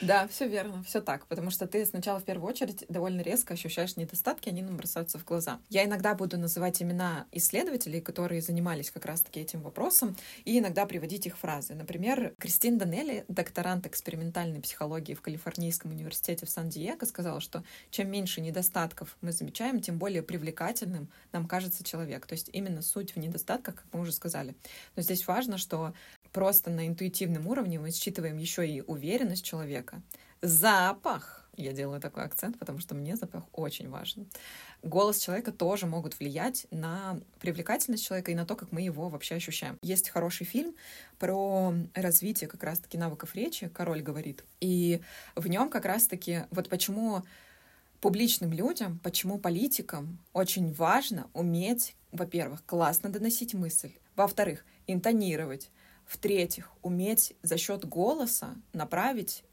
Да, 0.02 0.28
все 0.28 0.48
верно, 0.48 0.84
все 0.84 1.00
так, 1.00 1.28
потому 1.28 1.52
что 1.52 1.68
ты 1.68 1.86
сначала 1.86 2.20
в 2.20 2.24
первую 2.24 2.50
очередь 2.50 2.86
довольно 2.90 3.22
резко 3.22 3.54
ощущаешь 3.54 3.98
недостатки, 3.98 4.50
они 4.50 4.64
нам 4.64 4.76
бросаются 4.76 5.20
в 5.20 5.26
глаза. 5.26 5.60
Я 5.70 5.86
иногда 5.86 6.16
буду 6.16 6.40
называть 6.40 6.82
имена 6.82 7.28
исследователей, 7.32 8.02
которые 8.02 8.42
занимались 8.42 8.90
как 8.90 9.06
раз-таки 9.06 9.40
этим 9.40 9.62
вопросом, 9.62 10.16
и 10.44 10.58
иногда 10.58 10.88
приводить 10.88 11.28
их 11.28 11.38
фразы. 11.38 11.76
Например, 11.76 12.34
Кристин 12.42 12.80
Данелли, 12.80 13.24
докторант 13.28 13.86
экспериментальной 13.86 14.62
психологии 14.62 15.14
в 15.14 15.22
Калифорнийском 15.22 15.92
университете 15.92 16.48
в 16.48 16.50
Сан-Диего, 16.50 17.06
сказала, 17.06 17.40
что 17.40 17.64
чем 17.92 18.10
меньше 18.10 18.42
недостатков 18.42 19.16
мы 19.22 19.32
замечаем, 19.32 19.80
тем 19.80 20.00
более 20.00 20.24
привлекательным 20.24 21.08
нам 21.34 21.48
кажется 21.48 21.84
человек. 21.84 22.26
То 22.26 22.34
есть 22.34 22.50
именно 22.52 22.82
суть 22.82 23.14
в 23.16 23.20
недостатках, 23.20 23.76
как 23.76 23.86
мы 23.94 24.00
уже 24.00 24.12
сказали. 24.12 24.56
Но 24.96 25.04
здесь 25.04 25.28
важно, 25.28 25.60
что 25.60 25.94
просто 26.32 26.72
на 26.72 26.88
интуитивном 26.88 27.46
уровне 27.46 27.78
мы 27.78 27.92
считываем 27.92 28.38
еще 28.38 28.68
и 28.68 28.82
уверенность 28.82 29.46
человека. 29.46 30.02
Запах. 30.42 31.41
Я 31.58 31.74
делаю 31.74 32.00
такой 32.00 32.24
акцент, 32.24 32.58
потому 32.58 32.80
что 32.80 32.96
мне 32.96 33.16
запах 33.16 33.44
очень 33.52 33.90
важен. 33.90 34.28
Голос 34.84 35.20
человека 35.20 35.52
тоже 35.52 35.86
могут 35.86 36.18
влиять 36.20 36.66
на 36.72 37.20
привлекательность 37.40 38.06
человека 38.06 38.32
и 38.32 38.36
на 38.36 38.46
то, 38.46 38.56
как 38.56 38.72
мы 38.72 38.82
его 38.82 39.10
вообще 39.10 39.36
ощущаем. 39.36 39.78
Есть 39.82 40.10
хороший 40.10 40.46
фильм 40.46 40.74
про 41.20 41.74
развитие 41.94 42.50
как 42.50 42.64
раз-таки 42.64 42.98
навыков 42.98 43.36
речи, 43.36 43.68
король 43.68 44.02
говорит. 44.02 44.46
И 44.62 45.02
в 45.36 45.48
нем 45.48 45.70
как 45.70 45.86
раз-таки 45.86 46.46
вот 46.52 46.70
почему 46.70 47.24
публичным 48.00 48.52
людям, 48.52 49.00
почему 49.04 49.38
политикам 49.38 50.20
очень 50.34 50.74
важно 50.74 51.30
уметь, 51.34 51.96
во-первых, 52.12 52.66
классно 52.66 53.10
доносить 53.10 53.54
мысль, 53.54 53.92
во-вторых, 54.16 54.66
интонировать, 54.88 55.70
в-третьих, 56.06 56.72
уметь 56.82 57.34
за 57.44 57.58
счет 57.58 57.86
голоса 57.86 58.56
направить 58.74 59.44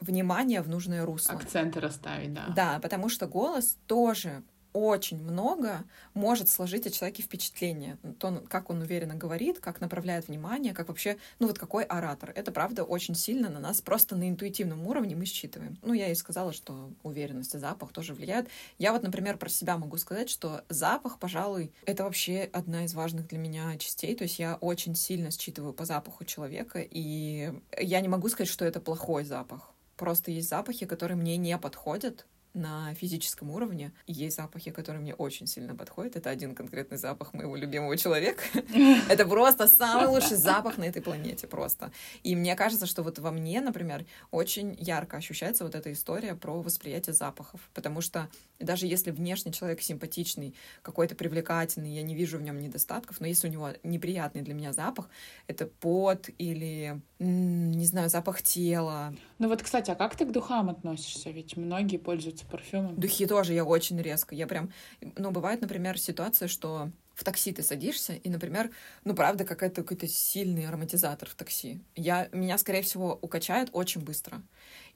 внимание 0.00 0.62
в 0.62 0.68
нужное 0.68 1.04
русло. 1.04 1.34
Акценты 1.34 1.80
расставить, 1.80 2.34
да. 2.34 2.46
Да, 2.56 2.78
потому 2.80 3.08
что 3.08 3.26
голос 3.26 3.76
тоже 3.86 4.42
очень 4.72 5.22
много 5.22 5.84
может 6.14 6.48
сложить 6.48 6.86
о 6.86 6.90
человеке 6.90 7.22
впечатление. 7.22 7.98
То, 8.18 8.42
как 8.48 8.70
он 8.70 8.80
уверенно 8.80 9.14
говорит, 9.14 9.58
как 9.58 9.80
направляет 9.80 10.28
внимание, 10.28 10.72
как 10.72 10.88
вообще, 10.88 11.16
ну 11.38 11.48
вот 11.48 11.58
какой 11.58 11.84
оратор. 11.84 12.32
Это, 12.34 12.52
правда, 12.52 12.84
очень 12.84 13.14
сильно 13.14 13.48
на 13.48 13.60
нас 13.60 13.80
просто 13.80 14.16
на 14.16 14.28
интуитивном 14.28 14.86
уровне 14.86 15.16
мы 15.16 15.24
считываем. 15.24 15.78
Ну, 15.82 15.92
я 15.92 16.08
и 16.08 16.14
сказала, 16.14 16.52
что 16.52 16.90
уверенность 17.02 17.54
и 17.54 17.58
запах 17.58 17.92
тоже 17.92 18.14
влияют. 18.14 18.48
Я 18.78 18.92
вот, 18.92 19.02
например, 19.02 19.36
про 19.36 19.48
себя 19.48 19.76
могу 19.76 19.96
сказать, 19.96 20.30
что 20.30 20.62
запах, 20.68 21.18
пожалуй, 21.18 21.72
это 21.86 22.04
вообще 22.04 22.48
одна 22.52 22.84
из 22.84 22.94
важных 22.94 23.26
для 23.26 23.38
меня 23.38 23.76
частей. 23.78 24.14
То 24.14 24.24
есть 24.24 24.38
я 24.38 24.56
очень 24.56 24.94
сильно 24.94 25.30
считываю 25.30 25.72
по 25.72 25.84
запаху 25.84 26.24
человека, 26.24 26.80
и 26.80 27.52
я 27.78 28.00
не 28.00 28.08
могу 28.08 28.28
сказать, 28.28 28.48
что 28.48 28.64
это 28.64 28.80
плохой 28.80 29.24
запах. 29.24 29.72
Просто 30.00 30.30
есть 30.30 30.48
запахи, 30.48 30.86
которые 30.86 31.18
мне 31.18 31.36
не 31.36 31.58
подходят, 31.58 32.26
на 32.54 32.92
физическом 32.94 33.50
уровне. 33.50 33.92
Есть 34.06 34.36
запахи, 34.36 34.70
которые 34.70 35.00
мне 35.00 35.14
очень 35.14 35.46
сильно 35.46 35.74
подходят. 35.74 36.16
Это 36.16 36.30
один 36.30 36.54
конкретный 36.54 36.98
запах 36.98 37.32
моего 37.32 37.56
любимого 37.56 37.96
человека. 37.96 38.42
Это 39.08 39.24
просто 39.26 39.68
самый 39.68 40.08
лучший 40.08 40.36
запах 40.36 40.78
на 40.78 40.84
этой 40.84 41.00
планете 41.00 41.46
просто. 41.46 41.92
И 42.22 42.34
мне 42.34 42.56
кажется, 42.56 42.86
что 42.86 43.02
вот 43.02 43.18
во 43.18 43.30
мне, 43.30 43.60
например, 43.60 44.04
очень 44.30 44.76
ярко 44.78 45.16
ощущается 45.16 45.64
вот 45.64 45.74
эта 45.74 45.92
история 45.92 46.34
про 46.34 46.60
восприятие 46.60 47.14
запахов. 47.14 47.60
Потому 47.72 48.00
что 48.00 48.28
даже 48.58 48.86
если 48.86 49.10
внешний 49.10 49.52
человек 49.52 49.80
симпатичный, 49.80 50.54
какой-то 50.82 51.14
привлекательный, 51.14 51.94
я 51.94 52.02
не 52.02 52.14
вижу 52.14 52.38
в 52.38 52.42
нем 52.42 52.60
недостатков, 52.60 53.20
но 53.20 53.26
если 53.26 53.48
у 53.48 53.50
него 53.50 53.70
неприятный 53.82 54.42
для 54.42 54.54
меня 54.54 54.72
запах, 54.72 55.08
это 55.46 55.66
пот 55.66 56.28
или, 56.38 57.00
не 57.18 57.86
знаю, 57.86 58.10
запах 58.10 58.42
тела. 58.42 59.14
Ну 59.38 59.48
вот, 59.48 59.62
кстати, 59.62 59.90
а 59.90 59.94
как 59.94 60.16
ты 60.16 60.24
к 60.24 60.32
духам 60.32 60.68
относишься? 60.68 61.30
Ведь 61.30 61.56
многие 61.56 61.96
пользуются 61.96 62.39
парфюмом. 62.46 62.98
Духи 62.98 63.26
тоже 63.26 63.52
я 63.54 63.64
очень 63.64 64.00
резко. 64.00 64.34
Я 64.34 64.46
прям, 64.46 64.72
ну, 65.16 65.30
бывает, 65.30 65.60
например, 65.60 65.98
ситуация, 65.98 66.48
что 66.48 66.90
в 67.14 67.24
такси 67.24 67.52
ты 67.52 67.62
садишься, 67.62 68.14
и, 68.14 68.30
например, 68.30 68.70
ну, 69.04 69.14
правда, 69.14 69.44
какой-то 69.44 69.82
какой-то 69.82 70.08
сильный 70.08 70.66
ароматизатор 70.66 71.28
в 71.28 71.34
такси. 71.34 71.80
Я, 71.94 72.28
меня, 72.32 72.56
скорее 72.56 72.82
всего, 72.82 73.18
укачает 73.20 73.68
очень 73.72 74.00
быстро. 74.00 74.42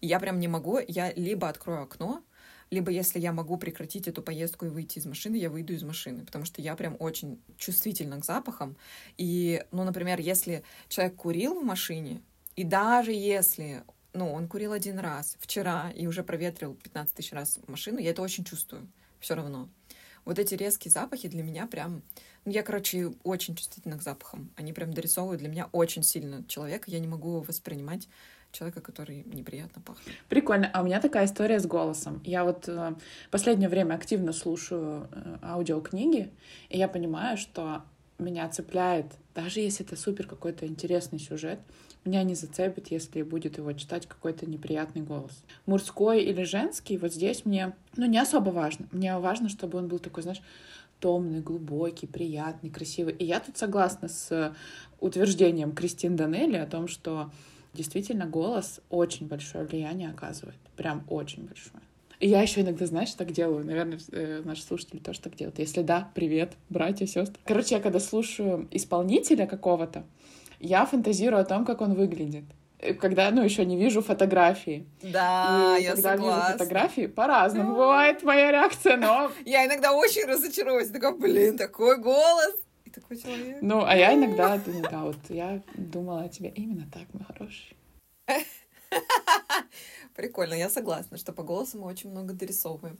И 0.00 0.06
я 0.06 0.18
прям 0.18 0.40
не 0.40 0.48
могу, 0.48 0.78
я 0.86 1.12
либо 1.12 1.48
открою 1.48 1.82
окно, 1.82 2.22
либо 2.70 2.90
если 2.90 3.18
я 3.18 3.32
могу 3.32 3.56
прекратить 3.56 4.08
эту 4.08 4.22
поездку 4.22 4.66
и 4.66 4.70
выйти 4.70 4.98
из 4.98 5.06
машины, 5.06 5.36
я 5.36 5.50
выйду 5.50 5.74
из 5.74 5.82
машины, 5.82 6.24
потому 6.24 6.44
что 6.44 6.62
я 6.62 6.74
прям 6.76 6.96
очень 6.98 7.40
чувствительна 7.58 8.20
к 8.20 8.24
запахам. 8.24 8.76
И, 9.18 9.62
ну, 9.70 9.84
например, 9.84 10.18
если 10.18 10.64
человек 10.88 11.16
курил 11.16 11.60
в 11.60 11.64
машине, 11.64 12.22
и 12.56 12.64
даже 12.64 13.12
если 13.12 13.82
ну, 14.14 14.32
он 14.32 14.48
курил 14.48 14.72
один 14.72 14.98
раз 14.98 15.36
вчера 15.40 15.90
и 15.94 16.06
уже 16.06 16.22
проветрил 16.22 16.74
15 16.74 17.14
тысяч 17.14 17.32
раз 17.32 17.58
машину, 17.66 17.98
я 17.98 18.10
это 18.10 18.22
очень 18.22 18.44
чувствую 18.44 18.88
все 19.20 19.34
равно. 19.34 19.68
Вот 20.24 20.38
эти 20.38 20.54
резкие 20.54 20.90
запахи 20.90 21.28
для 21.28 21.42
меня 21.42 21.66
прям... 21.66 22.02
Ну, 22.44 22.52
я, 22.52 22.62
короче, 22.62 23.12
очень 23.24 23.56
чувствительна 23.56 23.98
к 23.98 24.02
запахам. 24.02 24.50
Они 24.56 24.72
прям 24.72 24.92
дорисовывают 24.92 25.40
для 25.40 25.48
меня 25.48 25.68
очень 25.72 26.02
сильно 26.02 26.44
человека. 26.46 26.90
Я 26.90 26.98
не 26.98 27.06
могу 27.06 27.40
воспринимать 27.40 28.08
человека, 28.52 28.80
который 28.80 29.24
неприятно 29.24 29.82
пахнет. 29.82 30.14
Прикольно. 30.28 30.70
А 30.72 30.82
у 30.82 30.84
меня 30.84 31.00
такая 31.00 31.26
история 31.26 31.58
с 31.58 31.66
голосом. 31.66 32.22
Я 32.24 32.44
вот 32.44 32.68
э, 32.68 32.94
последнее 33.30 33.68
время 33.68 33.94
активно 33.94 34.32
слушаю 34.32 35.08
э, 35.10 35.38
аудиокниги, 35.42 36.30
и 36.68 36.78
я 36.78 36.88
понимаю, 36.88 37.36
что 37.36 37.82
меня 38.18 38.48
цепляет, 38.48 39.06
даже 39.34 39.60
если 39.60 39.84
это 39.84 39.96
супер 39.96 40.26
какой-то 40.26 40.66
интересный 40.66 41.18
сюжет, 41.18 41.58
меня 42.04 42.22
не 42.22 42.34
зацепит, 42.34 42.88
если 42.88 43.22
будет 43.22 43.58
его 43.58 43.72
читать 43.72 44.06
какой-то 44.06 44.46
неприятный 44.46 45.02
голос. 45.02 45.42
Мужской 45.66 46.22
или 46.22 46.42
женский, 46.44 46.98
вот 46.98 47.12
здесь 47.12 47.44
мне, 47.44 47.74
ну, 47.96 48.06
не 48.06 48.18
особо 48.18 48.50
важно. 48.50 48.86
Мне 48.92 49.16
важно, 49.18 49.48
чтобы 49.48 49.78
он 49.78 49.88
был 49.88 49.98
такой, 49.98 50.22
знаешь, 50.22 50.42
томный, 51.00 51.40
глубокий, 51.40 52.06
приятный, 52.06 52.70
красивый. 52.70 53.14
И 53.14 53.24
я 53.24 53.40
тут 53.40 53.56
согласна 53.56 54.08
с 54.08 54.54
утверждением 55.00 55.72
Кристин 55.72 56.16
Данелли 56.16 56.56
о 56.56 56.66
том, 56.66 56.88
что 56.88 57.30
действительно 57.74 58.26
голос 58.26 58.80
очень 58.90 59.26
большое 59.26 59.64
влияние 59.64 60.10
оказывает. 60.10 60.56
Прям 60.76 61.04
очень 61.08 61.44
большое. 61.46 61.82
И 62.20 62.28
я 62.28 62.40
еще 62.40 62.62
иногда, 62.62 62.86
знаешь, 62.86 63.12
так 63.12 63.32
делаю. 63.32 63.66
Наверное, 63.66 63.98
э, 64.12 64.42
наши 64.44 64.62
слушатели 64.62 64.98
тоже 64.98 65.20
так 65.20 65.36
делают. 65.36 65.58
Если 65.58 65.82
да, 65.82 66.10
привет, 66.14 66.54
братья, 66.70 67.06
сестры. 67.06 67.38
Короче, 67.44 67.74
я 67.74 67.80
когда 67.82 68.00
слушаю 68.00 68.68
исполнителя 68.70 69.46
какого-то, 69.46 70.04
я 70.60 70.86
фантазирую 70.86 71.40
о 71.40 71.44
том, 71.44 71.64
как 71.64 71.80
он 71.80 71.94
выглядит. 71.94 72.44
когда, 73.00 73.30
ну, 73.30 73.42
еще 73.42 73.64
не 73.64 73.76
вижу 73.76 74.02
фотографии. 74.02 74.86
Да, 75.02 75.76
и 75.78 75.82
я 75.82 75.92
когда 75.94 76.16
согласна. 76.16 76.42
вижу 76.42 76.58
фотографии, 76.58 77.06
по-разному 77.06 77.74
бывает 77.74 78.22
моя 78.22 78.50
реакция, 78.50 78.96
но... 78.96 79.30
Я 79.44 79.64
иногда 79.66 79.92
очень 79.92 80.26
разочаруюсь. 80.26 80.90
Такая, 80.90 81.12
блин, 81.12 81.56
такой 81.56 81.98
голос. 81.98 82.54
И 82.84 82.90
такой 82.90 83.16
человек. 83.16 83.58
Ну, 83.62 83.84
а 83.84 83.96
я 83.96 84.14
иногда 84.14 84.58
думаю, 84.66 84.86
да, 84.90 85.00
вот 85.00 85.16
я 85.28 85.62
думала 85.74 86.22
о 86.24 86.28
тебе 86.28 86.50
именно 86.50 86.86
так, 86.92 87.04
мой 87.14 87.24
хороший. 87.24 87.76
Прикольно, 90.14 90.54
я 90.54 90.68
согласна, 90.70 91.16
что 91.16 91.32
по 91.32 91.42
голосу 91.42 91.78
мы 91.78 91.86
очень 91.86 92.10
много 92.10 92.34
дорисовываем. 92.34 92.98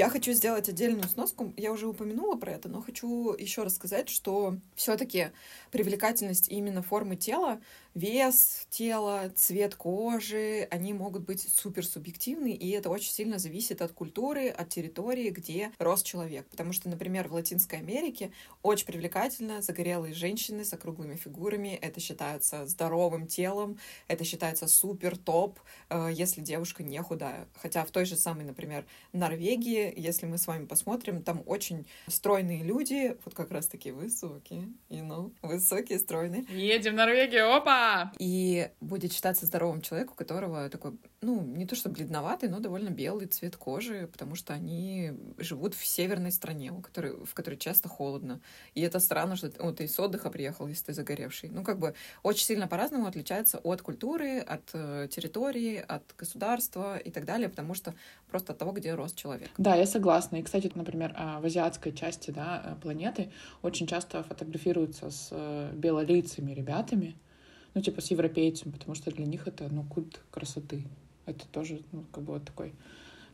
Я 0.00 0.08
хочу 0.08 0.32
сделать 0.32 0.66
отдельную 0.66 1.06
сноску. 1.06 1.52
Я 1.58 1.72
уже 1.72 1.86
упомянула 1.86 2.34
про 2.34 2.52
это, 2.52 2.70
но 2.70 2.80
хочу 2.80 3.34
еще 3.34 3.64
раз 3.64 3.74
сказать, 3.74 4.08
что 4.08 4.56
все-таки 4.74 5.26
привлекательность 5.70 6.48
именно 6.48 6.80
формы 6.80 7.16
тела, 7.16 7.60
вес 7.94 8.66
тела, 8.70 9.30
цвет 9.36 9.74
кожи, 9.74 10.66
они 10.70 10.92
могут 10.92 11.22
быть 11.22 11.48
супер 11.48 11.84
субъективны, 11.84 12.52
и 12.52 12.70
это 12.70 12.90
очень 12.90 13.12
сильно 13.12 13.38
зависит 13.38 13.82
от 13.82 13.92
культуры, 13.92 14.48
от 14.48 14.68
территории, 14.68 15.30
где 15.30 15.72
рос 15.78 16.02
человек. 16.02 16.46
Потому 16.48 16.72
что, 16.72 16.88
например, 16.88 17.28
в 17.28 17.34
Латинской 17.34 17.78
Америке 17.78 18.32
очень 18.62 18.86
привлекательно 18.86 19.62
загорелые 19.62 20.14
женщины 20.14 20.64
с 20.64 20.72
округлыми 20.72 21.16
фигурами. 21.16 21.78
Это 21.80 22.00
считается 22.00 22.66
здоровым 22.66 23.26
телом, 23.26 23.78
это 24.08 24.24
считается 24.24 24.66
супер 24.66 25.16
топ, 25.16 25.58
э, 25.88 26.10
если 26.12 26.40
девушка 26.40 26.82
не 26.82 27.00
худая. 27.02 27.48
Хотя 27.54 27.84
в 27.84 27.90
той 27.90 28.04
же 28.04 28.16
самой, 28.16 28.44
например, 28.44 28.86
Норвегии 29.12 29.92
если 29.96 30.26
мы 30.26 30.38
с 30.38 30.46
вами 30.46 30.66
посмотрим, 30.66 31.22
там 31.22 31.42
очень 31.46 31.86
стройные 32.06 32.62
люди, 32.62 33.16
вот 33.24 33.34
как 33.34 33.50
раз 33.50 33.66
таки 33.66 33.90
высокие, 33.90 34.68
you 34.88 35.06
know, 35.06 35.32
высокие, 35.42 35.98
стройные. 35.98 36.44
Едем 36.48 36.92
в 36.92 36.96
Норвегию, 36.96 37.52
опа! 37.52 37.79
И 38.18 38.70
будет 38.80 39.12
считаться 39.12 39.46
здоровым 39.46 39.80
человек, 39.80 40.12
у 40.12 40.14
которого 40.14 40.68
такой, 40.68 40.98
ну, 41.20 41.42
не 41.42 41.66
то 41.66 41.74
что 41.74 41.88
бледноватый, 41.88 42.48
но 42.48 42.60
довольно 42.60 42.90
белый 42.90 43.26
цвет 43.26 43.56
кожи, 43.56 44.08
потому 44.10 44.34
что 44.34 44.52
они 44.52 45.12
живут 45.38 45.74
в 45.74 45.84
северной 45.84 46.32
стране, 46.32 46.72
у 46.72 46.80
которой, 46.80 47.24
в 47.24 47.34
которой 47.34 47.56
часто 47.56 47.88
холодно. 47.88 48.40
И 48.74 48.80
это 48.80 49.00
странно, 49.00 49.36
что 49.36 49.50
вот 49.58 49.76
ты 49.76 49.88
с 49.88 49.98
отдыха 49.98 50.30
приехал, 50.30 50.66
если 50.66 50.86
ты 50.86 50.92
загоревший. 50.94 51.50
Ну, 51.50 51.62
как 51.62 51.78
бы 51.78 51.94
очень 52.22 52.44
сильно 52.44 52.68
по-разному 52.68 53.06
отличается 53.06 53.58
от 53.58 53.82
культуры, 53.82 54.38
от 54.38 54.70
э, 54.72 55.08
территории, 55.10 55.76
от 55.76 56.02
государства 56.18 56.96
и 56.98 57.10
так 57.10 57.24
далее, 57.24 57.48
потому 57.48 57.74
что 57.74 57.94
просто 58.30 58.52
от 58.52 58.58
того, 58.58 58.72
где 58.72 58.94
рос 58.94 59.12
человек. 59.12 59.50
Да, 59.58 59.74
я 59.74 59.86
согласна. 59.86 60.36
И, 60.36 60.42
кстати, 60.42 60.70
например, 60.74 61.14
а, 61.16 61.40
в 61.40 61.44
азиатской 61.44 61.92
части 61.92 62.30
да, 62.30 62.62
э, 62.64 62.80
планеты 62.80 63.30
очень 63.62 63.86
часто 63.86 64.22
фотографируются 64.22 65.10
с 65.10 65.28
э, 65.30 65.72
белолицами 65.74 66.52
ребятами, 66.52 67.16
ну, 67.74 67.80
типа 67.80 68.00
с 68.00 68.10
европейцами, 68.10 68.72
потому 68.72 68.94
что 68.94 69.10
для 69.10 69.26
них 69.26 69.46
это, 69.46 69.68
ну, 69.68 69.84
культ 69.84 70.20
красоты. 70.30 70.84
Это 71.26 71.46
тоже, 71.46 71.80
ну, 71.92 72.04
как 72.12 72.24
бы 72.24 72.34
вот 72.34 72.44
такой 72.44 72.74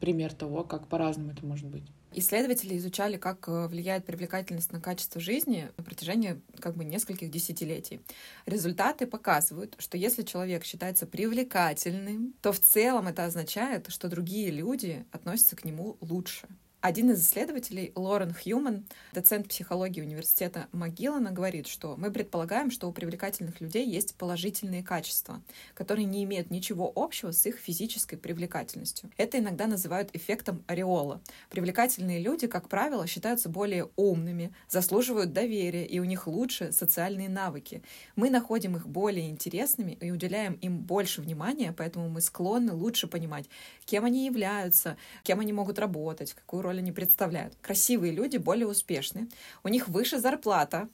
пример 0.00 0.32
того, 0.32 0.64
как 0.64 0.88
по-разному 0.88 1.32
это 1.32 1.44
может 1.44 1.66
быть. 1.66 1.84
Исследователи 2.12 2.76
изучали, 2.78 3.18
как 3.18 3.46
э, 3.48 3.66
влияет 3.66 4.06
привлекательность 4.06 4.72
на 4.72 4.80
качество 4.80 5.20
жизни 5.20 5.68
на 5.76 5.84
протяжении 5.84 6.40
как 6.60 6.76
бы 6.76 6.84
нескольких 6.84 7.30
десятилетий. 7.30 8.00
Результаты 8.46 9.06
показывают, 9.06 9.74
что 9.78 9.98
если 9.98 10.22
человек 10.22 10.64
считается 10.64 11.06
привлекательным, 11.06 12.32
то 12.40 12.52
в 12.52 12.60
целом 12.60 13.08
это 13.08 13.24
означает, 13.24 13.88
что 13.90 14.08
другие 14.08 14.50
люди 14.50 15.04
относятся 15.12 15.56
к 15.56 15.64
нему 15.64 15.98
лучше. 16.00 16.48
Один 16.86 17.10
из 17.10 17.20
исследователей, 17.20 17.90
Лорен 17.96 18.32
Хьюман, 18.32 18.84
доцент 19.12 19.48
психологии 19.48 20.00
университета 20.00 20.68
Магиллана, 20.70 21.32
говорит, 21.32 21.66
что 21.66 21.96
мы 21.96 22.12
предполагаем, 22.12 22.70
что 22.70 22.88
у 22.88 22.92
привлекательных 22.92 23.60
людей 23.60 23.84
есть 23.84 24.14
положительные 24.14 24.84
качества, 24.84 25.42
которые 25.74 26.04
не 26.04 26.22
имеют 26.22 26.52
ничего 26.52 26.92
общего 26.94 27.32
с 27.32 27.44
их 27.44 27.56
физической 27.56 28.14
привлекательностью. 28.14 29.10
Это 29.16 29.40
иногда 29.40 29.66
называют 29.66 30.10
эффектом 30.12 30.62
ореола. 30.68 31.20
Привлекательные 31.50 32.20
люди, 32.20 32.46
как 32.46 32.68
правило, 32.68 33.04
считаются 33.08 33.48
более 33.48 33.90
умными, 33.96 34.54
заслуживают 34.68 35.32
доверия, 35.32 35.84
и 35.84 35.98
у 35.98 36.04
них 36.04 36.28
лучше 36.28 36.70
социальные 36.70 37.28
навыки. 37.28 37.82
Мы 38.14 38.30
находим 38.30 38.76
их 38.76 38.86
более 38.86 39.28
интересными 39.28 39.98
и 40.00 40.12
уделяем 40.12 40.52
им 40.52 40.78
больше 40.78 41.20
внимания, 41.20 41.74
поэтому 41.76 42.08
мы 42.08 42.20
склонны 42.20 42.74
лучше 42.74 43.08
понимать, 43.08 43.46
кем 43.86 44.04
они 44.04 44.24
являются, 44.24 44.96
кем 45.24 45.40
они 45.40 45.52
могут 45.52 45.80
работать, 45.80 46.32
какую 46.32 46.62
роль 46.62 46.75
они 46.80 46.92
представляют. 46.92 47.54
Красивые 47.60 48.12
люди 48.12 48.36
более 48.36 48.66
успешны, 48.66 49.28
у 49.62 49.68
них 49.68 49.88
выше 49.88 50.18
зарплата, 50.18 50.88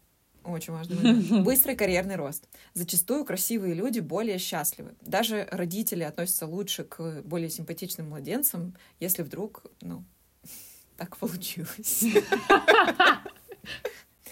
очень 0.45 0.73
важный 0.73 0.97
момент. 0.97 1.45
Быстрый 1.45 1.77
карьерный 1.77 2.17
рост. 2.17 2.49
Зачастую 2.75 3.25
красивые 3.25 3.75
люди 3.75 4.01
более 4.01 4.39
счастливы. 4.39 4.95
Даже 5.01 5.47
родители 5.51 6.03
относятся 6.03 6.47
лучше 6.47 6.85
к 6.85 7.23
более 7.23 7.51
симпатичным 7.51 8.09
младенцам, 8.09 8.75
если 8.99 9.23
вдруг, 9.23 9.65
ну, 9.81 10.05
так 10.97 11.17
получилось. 11.17 12.05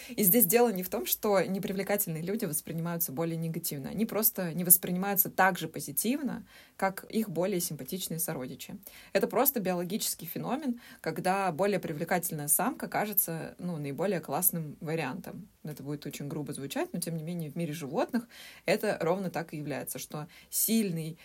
И 0.09 0.23
здесь 0.23 0.45
дело 0.45 0.71
не 0.71 0.83
в 0.83 0.89
том, 0.89 1.05
что 1.05 1.41
непривлекательные 1.41 2.23
люди 2.23 2.45
воспринимаются 2.45 3.11
более 3.11 3.37
негативно. 3.37 3.89
Они 3.89 4.05
просто 4.05 4.53
не 4.53 4.63
воспринимаются 4.63 5.29
так 5.29 5.57
же 5.57 5.67
позитивно, 5.67 6.45
как 6.77 7.05
их 7.05 7.29
более 7.29 7.59
симпатичные 7.59 8.19
сородичи. 8.19 8.77
Это 9.13 9.27
просто 9.27 9.59
биологический 9.59 10.25
феномен, 10.25 10.79
когда 11.01 11.51
более 11.51 11.79
привлекательная 11.79 12.47
самка 12.47 12.87
кажется 12.87 13.55
ну, 13.59 13.77
наиболее 13.77 14.19
классным 14.19 14.77
вариантом. 14.81 15.47
Это 15.63 15.83
будет 15.83 16.05
очень 16.05 16.27
грубо 16.27 16.53
звучать, 16.53 16.91
но 16.93 16.99
тем 16.99 17.15
не 17.17 17.23
менее 17.23 17.51
в 17.51 17.55
мире 17.55 17.73
животных 17.73 18.27
это 18.65 18.97
ровно 19.01 19.29
так 19.29 19.53
и 19.53 19.57
является, 19.57 19.99
что 19.99 20.27
сильный 20.49 21.17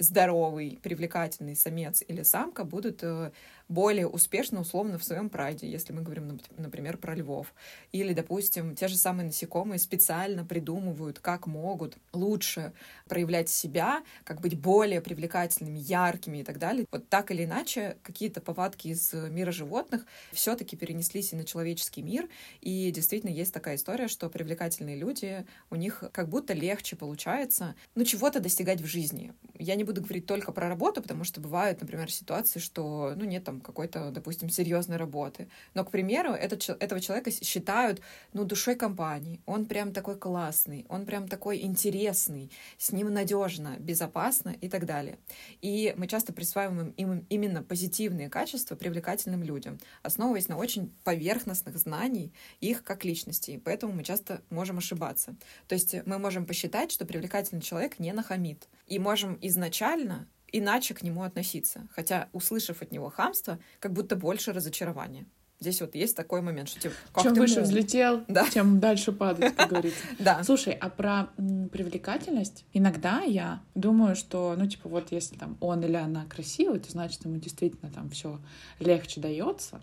здоровый, 0.00 0.78
привлекательный 0.82 1.54
самец 1.54 2.02
или 2.06 2.22
самка 2.22 2.64
будут 2.64 3.02
э, 3.02 3.32
более 3.70 4.08
успешно, 4.08 4.60
условно, 4.60 4.98
в 4.98 5.04
своем 5.04 5.30
прайде, 5.30 5.70
если 5.70 5.92
мы 5.92 6.02
говорим, 6.02 6.40
например, 6.58 6.96
про 6.96 7.14
львов. 7.14 7.54
Или, 7.92 8.12
допустим, 8.12 8.74
те 8.74 8.88
же 8.88 8.96
самые 8.96 9.26
насекомые 9.26 9.78
специально 9.78 10.44
придумывают, 10.44 11.20
как 11.20 11.46
могут 11.46 11.96
лучше 12.12 12.72
проявлять 13.08 13.48
себя, 13.48 14.02
как 14.24 14.40
быть 14.40 14.58
более 14.58 15.00
привлекательными, 15.00 15.78
яркими 15.78 16.38
и 16.38 16.42
так 16.42 16.58
далее. 16.58 16.84
Вот 16.90 17.08
так 17.08 17.30
или 17.30 17.44
иначе, 17.44 17.96
какие-то 18.02 18.40
повадки 18.40 18.88
из 18.88 19.12
мира 19.12 19.52
животных 19.52 20.04
все-таки 20.32 20.76
перенеслись 20.76 21.32
и 21.32 21.36
на 21.36 21.44
человеческий 21.44 22.02
мир. 22.02 22.28
И 22.60 22.90
действительно 22.90 23.30
есть 23.30 23.54
такая 23.54 23.76
история, 23.76 24.08
что 24.08 24.28
привлекательные 24.28 24.96
люди, 24.96 25.46
у 25.70 25.76
них 25.76 26.02
как 26.12 26.28
будто 26.28 26.54
легче 26.54 26.96
получается, 26.96 27.76
ну, 27.94 28.04
чего-то 28.04 28.40
достигать 28.40 28.80
в 28.80 28.86
жизни. 28.86 29.32
Я 29.54 29.76
не 29.76 29.84
буду 29.84 30.00
говорить 30.00 30.26
только 30.26 30.50
про 30.50 30.68
работу, 30.68 31.00
потому 31.00 31.22
что 31.22 31.40
бывают, 31.40 31.80
например, 31.80 32.10
ситуации, 32.10 32.58
что, 32.58 33.14
ну, 33.14 33.24
нет 33.24 33.44
там 33.44 33.59
какой-то, 33.60 34.10
допустим, 34.10 34.48
серьезной 34.48 34.96
работы. 34.96 35.48
Но, 35.74 35.84
к 35.84 35.90
примеру, 35.90 36.32
этот, 36.32 36.68
этого 36.68 37.00
человека 37.00 37.30
считают, 37.30 38.00
ну, 38.32 38.44
душой 38.44 38.74
компании. 38.74 39.40
Он 39.46 39.66
прям 39.66 39.92
такой 39.92 40.16
классный, 40.16 40.86
он 40.88 41.06
прям 41.06 41.28
такой 41.28 41.60
интересный, 41.60 42.50
с 42.78 42.92
ним 42.92 43.12
надежно, 43.12 43.76
безопасно 43.78 44.50
и 44.60 44.68
так 44.68 44.86
далее. 44.86 45.18
И 45.60 45.94
мы 45.96 46.06
часто 46.06 46.32
присваиваем 46.32 46.90
им 46.96 47.26
именно 47.28 47.62
позитивные 47.62 48.28
качества 48.28 48.76
привлекательным 48.76 49.42
людям, 49.42 49.78
основываясь 50.02 50.48
на 50.48 50.56
очень 50.56 50.92
поверхностных 51.04 51.76
знаний 51.76 52.32
их 52.60 52.84
как 52.84 53.04
личностей. 53.04 53.60
Поэтому 53.64 53.92
мы 53.92 54.04
часто 54.04 54.42
можем 54.50 54.78
ошибаться. 54.78 55.36
То 55.68 55.74
есть 55.74 55.94
мы 56.06 56.18
можем 56.18 56.46
посчитать, 56.46 56.92
что 56.92 57.04
привлекательный 57.04 57.62
человек 57.62 57.98
не 57.98 58.12
нахамит. 58.12 58.68
И 58.86 58.98
можем 58.98 59.38
изначально 59.40 60.26
иначе 60.52 60.94
к 60.94 61.02
нему 61.02 61.22
относиться. 61.22 61.88
Хотя, 61.92 62.28
услышав 62.32 62.82
от 62.82 62.92
него 62.92 63.10
хамство, 63.10 63.58
как 63.78 63.92
будто 63.92 64.16
больше 64.16 64.52
разочарования. 64.52 65.26
Здесь 65.60 65.82
вот 65.82 65.94
есть 65.94 66.16
такой 66.16 66.40
момент, 66.40 66.70
что 66.70 66.80
типа, 66.80 66.94
как 67.12 67.22
Чем 67.22 67.34
выше 67.34 67.56
мог? 67.56 67.64
взлетел, 67.64 68.24
да. 68.28 68.48
тем 68.48 68.80
дальше 68.80 69.12
падает, 69.12 69.54
как 69.54 69.68
говорится. 69.68 70.00
Да. 70.18 70.42
Слушай, 70.42 70.72
а 70.72 70.88
про 70.88 71.28
привлекательность 71.70 72.64
иногда 72.72 73.20
я 73.20 73.60
думаю, 73.74 74.16
что, 74.16 74.54
ну, 74.56 74.66
типа, 74.66 74.88
вот 74.88 75.12
если 75.12 75.36
там 75.36 75.58
он 75.60 75.82
или 75.84 75.96
она 75.96 76.24
красивый, 76.24 76.80
то 76.80 76.90
значит 76.90 77.24
ему 77.26 77.36
действительно 77.36 77.92
там 77.92 78.08
все 78.08 78.40
легче 78.78 79.20
дается. 79.20 79.82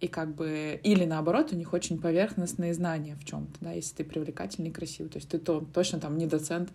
И 0.00 0.08
как 0.08 0.34
бы, 0.34 0.78
или 0.82 1.04
наоборот, 1.04 1.52
у 1.52 1.56
них 1.56 1.72
очень 1.72 1.98
поверхностные 1.98 2.74
знания 2.74 3.16
в 3.16 3.24
чем-то, 3.24 3.58
да, 3.60 3.72
если 3.72 3.96
ты 3.96 4.04
привлекательный 4.04 4.68
и 4.68 4.72
красивый. 4.72 5.10
То 5.10 5.18
есть 5.18 5.28
ты 5.28 5.38
то, 5.38 5.60
точно 5.72 6.00
там 6.00 6.18
не 6.18 6.26
доцент 6.26 6.70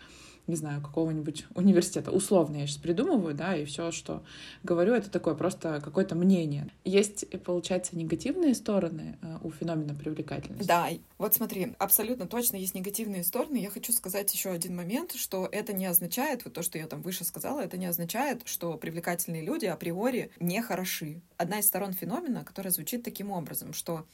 не 0.47 0.55
знаю, 0.55 0.81
какого-нибудь 0.81 1.45
университета. 1.55 2.11
Условно 2.11 2.57
я 2.57 2.67
сейчас 2.67 2.77
придумываю, 2.77 3.33
да, 3.33 3.55
и 3.55 3.65
все, 3.65 3.91
что 3.91 4.23
говорю, 4.63 4.93
это 4.93 5.09
такое 5.09 5.35
просто 5.35 5.81
какое-то 5.83 6.15
мнение. 6.15 6.69
Есть, 6.83 7.25
получается, 7.43 7.95
негативные 7.97 8.55
стороны 8.55 9.17
э, 9.21 9.37
у 9.43 9.51
феномена 9.51 9.93
привлекательности. 9.93 10.67
Да, 10.67 10.89
вот 11.17 11.33
смотри, 11.33 11.73
абсолютно 11.77 12.27
точно 12.27 12.57
есть 12.57 12.75
негативные 12.75 13.23
стороны. 13.23 13.57
Я 13.57 13.69
хочу 13.69 13.93
сказать 13.93 14.33
еще 14.33 14.49
один 14.49 14.75
момент, 14.75 15.13
что 15.13 15.47
это 15.51 15.73
не 15.73 15.85
означает, 15.85 16.43
вот 16.43 16.53
то, 16.53 16.63
что 16.63 16.77
я 16.77 16.87
там 16.87 17.01
выше 17.01 17.23
сказала, 17.23 17.61
это 17.61 17.77
не 17.77 17.85
означает, 17.85 18.41
что 18.45 18.77
привлекательные 18.77 19.43
люди 19.43 19.65
априори 19.65 20.31
не 20.39 20.61
хороши. 20.61 21.21
Одна 21.37 21.59
из 21.59 21.67
сторон 21.67 21.93
феномена, 21.93 22.43
которая 22.43 22.71
звучит 22.71 23.03
таким 23.11 23.31
образом, 23.31 23.73
что 23.73 24.05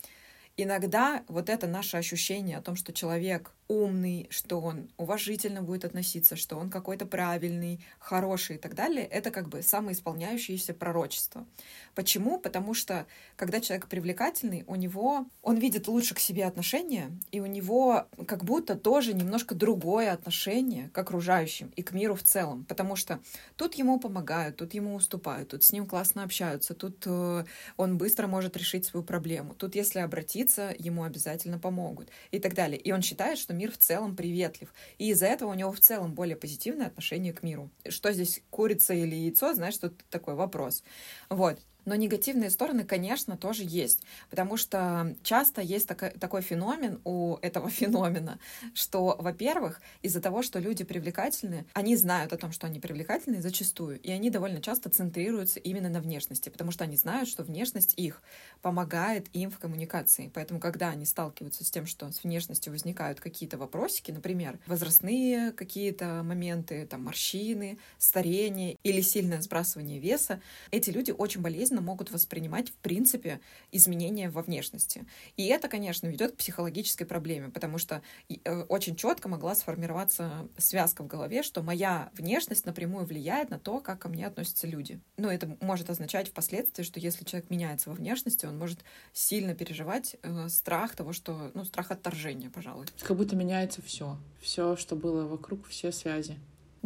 иногда 0.58 1.24
вот 1.28 1.50
это 1.50 1.68
наше 1.68 1.98
ощущение 1.98 2.58
о 2.58 2.62
том, 2.62 2.76
что 2.76 2.92
человек 2.92 3.52
умный, 3.68 4.28
что 4.30 4.62
он 4.62 4.90
уважительно 4.98 5.62
будет 5.62 5.84
относиться, 5.84 6.36
что 6.36 6.56
он 6.58 6.70
какой-то 6.70 7.06
правильный, 7.06 7.80
хороший 8.00 8.56
и 8.56 8.60
так 8.60 8.76
далее, 8.76 9.06
это 9.06 9.30
как 9.30 9.50
бы 9.50 9.62
самоисполняющееся 9.62 10.74
пророчество. 10.74 11.46
Почему? 11.94 12.40
Потому 12.40 12.74
что 12.74 13.06
когда 13.36 13.60
человек 13.60 13.88
привлекательный, 13.88 14.64
у 14.68 14.76
него 14.76 15.26
он 15.42 15.58
видит 15.58 15.88
лучше 15.88 16.16
к 16.16 16.20
себе 16.20 16.46
отношения, 16.46 17.12
и 17.32 17.40
у 17.40 17.46
него 17.46 18.08
как 18.26 18.44
будто 18.46 18.76
тоже 18.76 19.14
немножко 19.14 19.54
другое 19.54 20.14
отношение 20.14 20.90
к 20.90 20.98
окружающим 20.98 21.72
и 21.76 21.84
к 21.84 21.92
миру 21.92 22.16
в 22.16 22.24
целом, 22.24 22.64
потому 22.66 22.96
что 22.96 23.20
тут 23.58 23.76
ему 23.76 24.00
помогают, 24.00 24.58
тут 24.58 24.74
ему 24.74 24.96
уступают, 24.96 25.50
тут 25.50 25.64
с 25.64 25.72
ним 25.72 25.86
классно 25.86 26.24
общаются, 26.24 26.74
тут 26.74 27.04
э, 27.06 27.44
он 27.76 27.98
быстро 27.98 28.28
может 28.28 28.56
решить 28.56 28.86
свою 28.86 29.04
проблему, 29.04 29.54
тут 29.56 29.76
если 29.76 30.00
обратиться, 30.00 30.74
ему 30.78 31.04
обязательно 31.04 31.60
помогут 31.60 32.10
и 32.32 32.40
так 32.40 32.54
далее. 32.54 32.80
И 32.80 32.92
он 32.92 33.02
считает, 33.02 33.38
что 33.38 33.57
мир 33.58 33.72
в 33.72 33.78
целом 33.78 34.16
приветлив. 34.16 34.74
И 34.98 35.10
из-за 35.10 35.26
этого 35.26 35.52
у 35.52 35.54
него 35.54 35.72
в 35.72 35.80
целом 35.80 36.14
более 36.14 36.36
позитивное 36.36 36.88
отношение 36.88 37.34
к 37.34 37.44
миру. 37.44 37.70
Что 37.88 38.12
здесь, 38.14 38.42
курица 38.50 38.94
или 38.94 39.16
яйцо, 39.16 39.54
знаешь, 39.54 39.78
тут 39.78 40.04
такой 40.10 40.36
вопрос. 40.36 40.84
Вот. 41.30 41.60
Но 41.88 41.96
негативные 41.96 42.50
стороны, 42.50 42.84
конечно, 42.84 43.38
тоже 43.38 43.64
есть, 43.66 44.04
потому 44.30 44.58
что 44.58 45.16
часто 45.24 45.62
есть 45.62 45.88
такой, 45.88 46.10
такой 46.10 46.42
феномен 46.42 47.00
у 47.06 47.38
этого 47.42 47.70
феномена, 47.80 48.40
что, 48.74 49.16
во-первых, 49.18 49.80
из-за 50.02 50.20
того, 50.20 50.42
что 50.42 50.60
люди 50.60 50.84
привлекательны, 50.84 51.66
они 51.72 51.96
знают 51.96 52.34
о 52.34 52.38
том, 52.38 52.52
что 52.52 52.68
они 52.68 52.82
привлекательны 52.82 53.42
зачастую, 53.42 54.02
и 54.02 54.12
они 54.12 54.30
довольно 54.30 54.62
часто 54.62 54.90
центрируются 54.90 55.62
именно 55.62 55.88
на 55.88 56.02
внешности, 56.02 56.50
потому 56.50 56.72
что 56.72 56.84
они 56.84 56.98
знают, 56.98 57.30
что 57.30 57.44
внешность 57.44 57.94
их 57.96 58.22
помогает 58.62 59.28
им 59.32 59.50
в 59.50 59.58
коммуникации. 59.58 60.30
Поэтому, 60.34 60.60
когда 60.60 60.90
они 60.90 61.06
сталкиваются 61.06 61.64
с 61.64 61.72
тем, 61.72 61.86
что 61.86 62.12
с 62.12 62.22
внешностью 62.26 62.74
возникают 62.74 63.22
какие-то 63.22 63.58
вопросики, 63.58 64.12
например, 64.12 64.60
возрастные 64.66 65.54
какие-то 65.54 66.22
моменты, 66.22 66.86
там, 66.86 67.06
морщины, 67.06 67.78
старение 67.98 68.76
или 68.84 69.00
сильное 69.00 69.40
сбрасывание 69.40 70.00
веса, 70.00 70.42
эти 70.72 70.90
люди 70.90 71.12
очень 71.12 71.40
болезненно 71.40 71.77
болезненно 71.78 71.82
могут 71.82 72.12
воспринимать, 72.12 72.70
в 72.70 72.76
принципе, 72.76 73.40
изменения 73.72 74.30
во 74.30 74.42
внешности. 74.42 75.06
И 75.38 75.48
это, 75.48 75.68
конечно, 75.68 76.10
ведет 76.10 76.32
к 76.34 76.38
психологической 76.38 77.06
проблеме, 77.08 77.50
потому 77.50 77.80
что 77.80 78.02
э, 78.30 78.64
очень 78.70 78.96
четко 78.96 79.30
могла 79.30 79.56
сформироваться 79.56 80.48
связка 80.58 81.04
в 81.04 81.08
голове, 81.08 81.44
что 81.44 81.64
моя 81.64 82.10
внешность 82.14 82.66
напрямую 82.66 83.06
влияет 83.06 83.50
на 83.50 83.60
то, 83.60 83.80
как 83.80 84.00
ко 84.00 84.10
мне 84.10 84.28
относятся 84.28 84.68
люди. 84.68 85.00
Ну, 85.18 85.30
это 85.30 85.58
может 85.62 85.90
означать 85.90 86.30
впоследствии, 86.30 86.84
что 86.84 87.00
если 87.00 87.26
человек 87.26 87.50
меняется 87.50 87.90
во 87.90 87.96
внешности, 87.96 88.46
он 88.48 88.58
может 88.58 88.80
сильно 89.14 89.54
переживать 89.54 90.16
э, 90.24 90.50
страх 90.50 90.96
того, 90.96 91.14
что, 91.14 91.52
ну, 91.54 91.66
страх 91.66 91.92
отторжения, 91.92 92.50
пожалуй. 92.50 92.86
Как 93.02 93.18
будто 93.18 93.36
меняется 93.36 93.82
все, 93.82 94.18
все, 94.42 94.76
что 94.76 94.96
было 94.96 95.26
вокруг, 95.28 95.68
все 95.68 95.92
связи. 95.92 96.38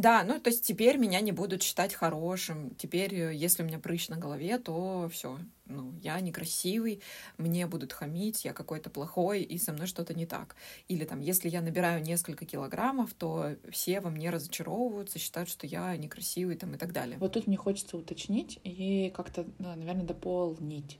Да, 0.01 0.23
ну 0.23 0.39
то 0.39 0.49
есть 0.49 0.65
теперь 0.65 0.97
меня 0.97 1.21
не 1.21 1.31
будут 1.31 1.61
считать 1.61 1.93
хорошим. 1.93 2.73
Теперь, 2.75 3.13
э, 3.13 3.35
если 3.35 3.61
у 3.61 3.67
меня 3.67 3.77
прыщ 3.77 4.09
на 4.09 4.17
голове, 4.17 4.57
то 4.57 5.07
все, 5.13 5.37
ну, 5.67 5.93
я 6.01 6.19
некрасивый, 6.19 7.03
мне 7.37 7.67
будут 7.67 7.93
хамить, 7.93 8.43
я 8.43 8.53
какой-то 8.53 8.89
плохой, 8.89 9.43
и 9.43 9.59
со 9.59 9.73
мной 9.73 9.85
что-то 9.85 10.15
не 10.15 10.25
так. 10.25 10.55
Или 10.87 11.05
там, 11.05 11.19
если 11.19 11.49
я 11.49 11.61
набираю 11.61 12.01
несколько 12.01 12.47
килограммов, 12.47 13.13
то 13.13 13.55
все 13.69 14.01
во 14.01 14.09
мне 14.09 14.31
разочаровываются, 14.31 15.19
считают, 15.19 15.49
что 15.49 15.67
я 15.67 15.95
некрасивый 15.97 16.55
там 16.55 16.73
и 16.73 16.77
так 16.79 16.93
далее. 16.93 17.19
Вот 17.19 17.33
тут 17.33 17.45
мне 17.45 17.57
хочется 17.57 17.95
уточнить 17.95 18.59
и 18.63 19.13
как-то, 19.15 19.45
наверное, 19.59 20.05
дополнить. 20.05 20.97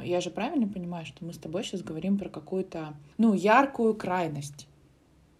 Я 0.00 0.20
же 0.20 0.30
правильно 0.30 0.68
понимаю, 0.68 1.06
что 1.06 1.24
мы 1.24 1.32
с 1.32 1.38
тобой 1.38 1.64
сейчас 1.64 1.82
говорим 1.82 2.18
про 2.18 2.28
какую-то, 2.28 2.94
ну, 3.16 3.34
яркую 3.34 3.96
крайность 3.96 4.68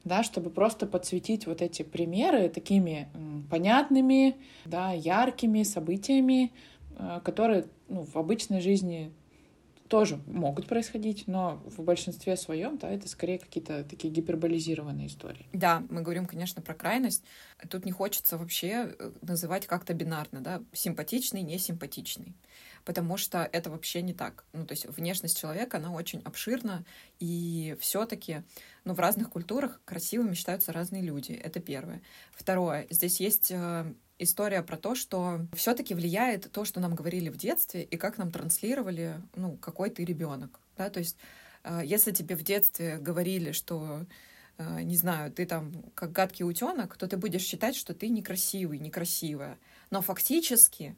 да, 0.09 0.23
чтобы 0.23 0.51
просто 0.51 0.87
подсветить 0.87 1.47
вот 1.47 1.63
эти 1.63 1.83
примеры 1.83 2.49
такими 2.49 3.09
понятными, 3.51 4.37
да, 4.65 4.93
яркими 4.93 5.63
событиями, 5.63 6.53
э, 6.97 7.21
которые 7.23 7.67
ну, 7.89 8.05
в 8.05 8.17
обычной 8.17 8.61
жизни 8.61 9.13
тоже 9.89 10.21
могут 10.27 10.67
происходить, 10.67 11.27
но 11.27 11.63
в 11.65 11.83
большинстве 11.83 12.37
своем, 12.37 12.77
да, 12.79 12.91
это 12.91 13.09
скорее 13.09 13.39
какие-то 13.39 13.85
такие 13.85 14.13
гиперболизированные 14.13 15.07
истории. 15.07 15.47
Да, 15.53 15.83
мы 15.89 16.03
говорим, 16.03 16.27
конечно, 16.27 16.61
про 16.61 16.75
крайность. 16.75 17.25
Тут 17.71 17.85
не 17.85 17.93
хочется 17.93 18.37
вообще 18.37 18.95
э, 18.99 19.11
называть 19.23 19.67
как-то 19.67 19.95
бинарно, 19.95 20.41
да, 20.41 20.63
симпатичный, 20.73 21.43
несимпатичный 21.43 22.35
потому 22.85 23.17
что 23.17 23.49
это 23.53 23.71
вообще 23.71 24.03
не 24.03 24.15
так. 24.15 24.45
Ну, 24.53 24.67
то 24.67 24.73
есть 24.73 24.87
внешность 24.87 25.39
человека, 25.39 25.79
она 25.79 25.93
очень 25.93 26.21
обширна, 26.21 26.85
и 27.19 27.77
все 27.81 28.07
таки 28.07 28.43
ну, 28.85 28.95
в 28.95 29.01
разных 29.01 29.31
культурах 29.31 29.81
красивыми 29.85 30.35
считаются 30.35 30.73
разные 30.73 31.03
люди. 31.03 31.33
Это 31.33 31.61
первое. 31.61 32.03
Второе, 32.33 32.87
здесь 32.91 33.21
есть 33.21 33.51
э, 33.51 33.93
история 34.19 34.63
про 34.63 34.77
то, 34.77 34.95
что 34.95 35.47
все-таки 35.55 35.95
влияет 35.95 36.51
то, 36.53 36.65
что 36.65 36.81
нам 36.81 36.95
говорили 36.95 37.29
в 37.29 37.37
детстве, 37.37 37.83
и 37.83 37.97
как 37.97 38.19
нам 38.19 38.31
транслировали, 38.31 39.21
ну, 39.35 39.57
какой 39.57 39.91
ты 39.91 40.05
ребенок. 40.05 40.61
Да? 40.77 40.91
То 40.91 41.01
есть, 41.01 41.17
э, 41.65 41.83
если 41.85 42.13
тебе 42.13 42.37
в 42.37 42.43
детстве 42.43 42.99
говорили, 42.99 43.53
что 43.53 44.07
э, 44.59 44.83
не 44.83 44.97
знаю, 44.97 45.33
ты 45.33 45.47
там 45.47 45.73
как 45.95 46.13
гадкий 46.13 46.45
утенок, 46.45 46.97
то 46.97 47.07
ты 47.07 47.17
будешь 47.17 47.43
считать, 47.43 47.77
что 47.77 47.95
ты 47.95 48.09
некрасивый, 48.09 48.79
некрасивая. 48.79 49.59
Но 49.91 50.03
фактически 50.03 50.97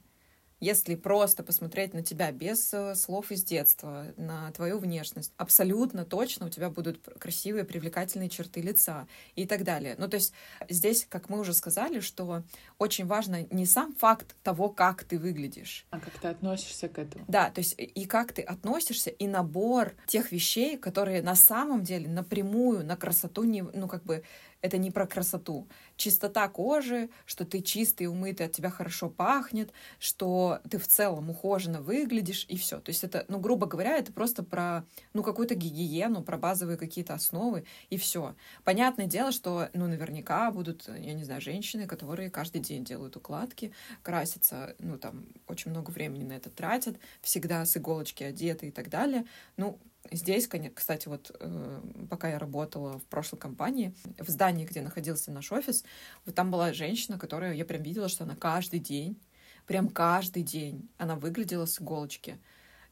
если 0.61 0.95
просто 0.95 1.43
посмотреть 1.43 1.95
на 1.95 2.03
тебя 2.03 2.31
без 2.33 2.73
э, 2.73 2.95
слов 2.95 3.33
из 3.33 3.43
детства, 3.43 4.07
на 4.17 4.51
твою 4.53 4.79
внешность, 4.79 5.33
абсолютно 5.37 6.05
точно 6.05 6.47
у 6.47 6.49
тебя 6.51 6.71
будут 6.71 7.01
красивые, 7.19 7.65
привлекательные 7.65 8.29
черты 8.29 8.61
лица 8.61 9.09
и 9.35 9.47
так 9.47 9.65
далее. 9.65 9.95
Ну, 9.99 10.09
то 10.09 10.17
есть 10.17 10.33
здесь, 10.69 11.07
как 11.09 11.29
мы 11.31 11.41
уже 11.41 11.55
сказали, 11.55 12.01
что 12.01 12.43
очень 12.79 13.07
важно 13.07 13.47
не 13.51 13.67
сам 13.67 13.95
факт 13.95 14.37
того, 14.43 14.69
как 14.69 15.05
ты 15.05 15.19
выглядишь. 15.19 15.87
А 15.91 15.99
как 15.99 16.19
ты 16.19 16.29
относишься 16.29 16.89
к 16.89 16.99
этому. 16.99 17.25
Да, 17.27 17.51
то 17.51 17.61
есть 17.61 17.75
и 17.79 18.05
как 18.05 18.33
ты 18.33 18.43
относишься, 18.43 19.11
и 19.11 19.27
набор 19.27 19.95
тех 20.07 20.31
вещей, 20.31 20.77
которые 20.77 21.23
на 21.23 21.35
самом 21.35 21.83
деле 21.83 22.09
напрямую 22.09 22.85
на 22.85 22.97
красоту 22.97 23.45
не, 23.45 23.63
ну, 23.63 23.89
как 23.89 24.05
бы 24.05 24.23
это 24.63 24.79
не 24.79 24.91
про 24.91 25.07
красоту. 25.07 25.69
Чистота 25.97 26.49
кожи, 26.49 27.11
что 27.27 27.45
ты 27.45 27.61
чистый, 27.61 28.07
умытый, 28.07 28.47
от 28.47 28.53
тебя 28.53 28.71
хорошо 28.71 29.09
пахнет, 29.09 29.73
что 29.99 30.61
ты 30.69 30.79
в 30.79 30.87
целом 30.87 31.31
ухоженно 31.31 31.81
выглядишь, 31.81 32.47
и 32.49 32.57
все. 32.57 32.81
То 32.81 32.91
есть 32.91 33.05
это, 33.05 33.25
ну, 33.29 33.39
грубо 33.39 33.67
говоря, 33.67 33.97
это 33.97 34.13
просто 34.13 34.43
про, 34.43 34.85
ну, 35.13 35.23
какую-то 35.23 35.55
гигиену, 35.55 36.23
про 36.23 36.37
базовые 36.37 36.77
какие-то 36.77 37.15
основы, 37.15 37.65
и 37.89 37.97
все. 37.97 38.35
Понятное 38.65 39.07
дело, 39.07 39.33
что, 39.33 39.69
ну, 39.73 39.87
наверняка 39.87 40.51
будут, 40.51 40.89
я 40.89 41.15
не 41.15 41.25
знаю, 41.25 41.41
женщины, 41.41 41.87
которые 41.87 42.31
каждый 42.31 42.61
день 42.61 42.85
делают 42.85 43.17
укладки, 43.17 43.73
красятся, 44.03 44.75
ну, 44.79 44.99
там, 44.99 45.27
очень 45.47 45.71
много 45.71 45.91
времени 45.91 46.25
на 46.25 46.35
это 46.35 46.51
тратят, 46.51 46.97
всегда 47.23 47.65
с 47.65 47.77
иголочки 47.77 48.23
одеты 48.23 48.69
и 48.69 48.71
так 48.71 48.89
далее. 48.91 49.25
Ну, 49.57 49.79
Здесь, 50.11 50.49
кстати, 50.75 51.09
вот 51.09 51.31
э, 51.39 51.81
пока 52.09 52.31
я 52.31 52.39
работала 52.39 52.99
в 52.99 53.05
прошлой 53.05 53.39
компании, 53.39 53.95
в 54.19 54.29
здании, 54.29 54.65
где 54.65 54.81
находился 54.81 55.31
наш 55.31 55.53
офис, 55.53 55.85
вот 56.25 56.35
там 56.35 56.51
была 56.51 56.73
женщина, 56.73 57.19
которая, 57.19 57.55
я 57.55 57.65
прям 57.65 57.83
видела, 57.83 58.09
что 58.09 58.25
она 58.25 58.35
каждый 58.35 58.81
день, 58.81 59.21
прям 59.67 59.89
каждый 59.89 60.43
день, 60.43 60.89
она 60.97 61.17
выглядела 61.17 61.67
с 61.67 61.81
иголочки. 61.81 62.39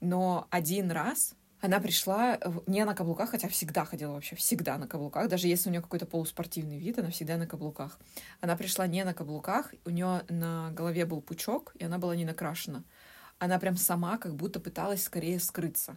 Но 0.00 0.46
один 0.50 0.90
раз 0.90 1.34
она 1.60 1.80
пришла 1.80 2.38
не 2.66 2.84
на 2.84 2.94
каблуках, 2.94 3.30
хотя 3.30 3.48
всегда 3.48 3.84
ходила 3.84 4.12
вообще, 4.12 4.36
всегда 4.36 4.78
на 4.78 4.86
каблуках. 4.86 5.28
Даже 5.28 5.48
если 5.48 5.68
у 5.68 5.72
нее 5.72 5.82
какой-то 5.82 6.06
полуспортивный 6.06 6.78
вид, 6.78 6.98
она 6.98 7.10
всегда 7.10 7.36
на 7.36 7.48
каблуках. 7.48 7.98
Она 8.40 8.56
пришла 8.56 8.86
не 8.86 9.02
на 9.04 9.12
каблуках, 9.12 9.74
у 9.84 9.90
нее 9.90 10.22
на 10.28 10.70
голове 10.70 11.04
был 11.04 11.20
пучок, 11.20 11.72
и 11.76 11.84
она 11.84 11.98
была 11.98 12.14
не 12.14 12.24
накрашена. 12.24 12.84
Она 13.38 13.58
прям 13.58 13.76
сама 13.76 14.18
как 14.18 14.36
будто 14.36 14.60
пыталась 14.60 15.02
скорее 15.02 15.40
скрыться. 15.40 15.96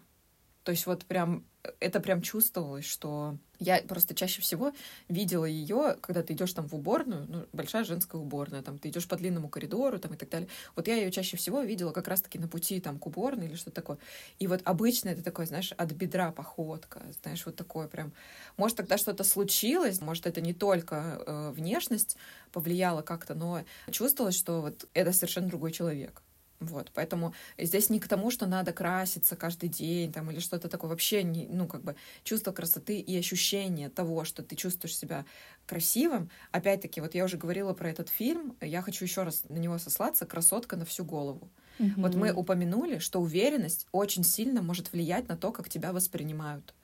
То 0.63 0.71
есть 0.71 0.85
вот 0.85 1.05
прям 1.05 1.43
это 1.79 1.99
прям 1.99 2.21
чувствовалось, 2.21 2.85
что 2.85 3.37
я 3.59 3.77
просто 3.83 4.15
чаще 4.15 4.41
всего 4.41 4.73
видела 5.07 5.45
ее, 5.45 5.97
когда 6.01 6.23
ты 6.23 6.33
идешь 6.33 6.53
там 6.53 6.67
в 6.67 6.73
уборную, 6.73 7.27
ну, 7.29 7.45
большая 7.53 7.83
женская 7.83 8.17
уборная, 8.19 8.63
там 8.63 8.79
ты 8.79 8.89
идешь 8.89 9.07
по 9.07 9.15
длинному 9.15 9.49
коридору 9.49 9.99
там 9.99 10.13
и 10.13 10.17
так 10.17 10.29
далее. 10.29 10.49
Вот 10.75 10.87
я 10.87 10.95
ее 10.95 11.11
чаще 11.11 11.37
всего 11.37 11.61
видела 11.61 11.91
как 11.91 12.07
раз-таки 12.07 12.39
на 12.39 12.47
пути 12.47 12.79
там 12.79 12.97
к 12.97 13.05
уборной 13.05 13.47
или 13.47 13.55
что-то 13.55 13.75
такое. 13.75 13.97
И 14.39 14.47
вот 14.47 14.61
обычно 14.63 15.09
это 15.09 15.23
такое, 15.23 15.45
знаешь, 15.45 15.71
от 15.73 15.91
бедра 15.91 16.31
походка, 16.31 17.01
знаешь, 17.21 17.45
вот 17.45 17.55
такое 17.55 17.87
прям. 17.87 18.11
Может, 18.57 18.77
тогда 18.77 18.97
что-то 18.97 19.23
случилось, 19.23 20.01
может, 20.01 20.25
это 20.25 20.41
не 20.41 20.53
только 20.53 21.21
э, 21.25 21.51
внешность 21.51 22.17
повлияла 22.51 23.01
как-то, 23.01 23.35
но 23.35 23.63
чувствовалось, 23.91 24.35
что 24.35 24.61
вот 24.61 24.87
это 24.93 25.11
совершенно 25.13 25.47
другой 25.47 25.71
человек. 25.71 26.23
Вот, 26.61 26.91
поэтому 26.93 27.33
здесь 27.57 27.89
не 27.89 27.99
к 27.99 28.07
тому, 28.07 28.29
что 28.29 28.45
надо 28.45 28.71
краситься 28.71 29.35
каждый 29.35 29.67
день 29.67 30.13
там 30.13 30.29
или 30.29 30.39
что-то 30.39 30.69
такое. 30.69 30.91
Вообще, 30.91 31.23
не, 31.23 31.47
ну, 31.47 31.67
как 31.67 31.83
бы 31.83 31.95
чувство 32.23 32.51
красоты 32.51 32.99
и 32.99 33.17
ощущение 33.17 33.89
того, 33.89 34.25
что 34.25 34.43
ты 34.43 34.55
чувствуешь 34.55 34.95
себя 34.95 35.25
красивым. 35.65 36.29
Опять-таки, 36.51 37.01
вот 37.01 37.15
я 37.15 37.25
уже 37.25 37.37
говорила 37.37 37.73
про 37.73 37.89
этот 37.89 38.09
фильм, 38.09 38.55
я 38.61 38.83
хочу 38.83 39.03
еще 39.03 39.23
раз 39.23 39.43
на 39.49 39.57
него 39.57 39.79
сослаться 39.79 40.27
«Красотка 40.27 40.77
на 40.77 40.85
всю 40.85 41.03
голову». 41.03 41.49
Mm-hmm. 41.79 41.93
Вот 41.97 42.13
мы 42.13 42.31
упомянули, 42.31 42.99
что 42.99 43.19
уверенность 43.19 43.87
очень 43.91 44.23
сильно 44.23 44.61
может 44.61 44.93
влиять 44.93 45.27
на 45.29 45.37
то, 45.37 45.51
как 45.51 45.67
тебя 45.67 45.93
воспринимают. 45.93 46.75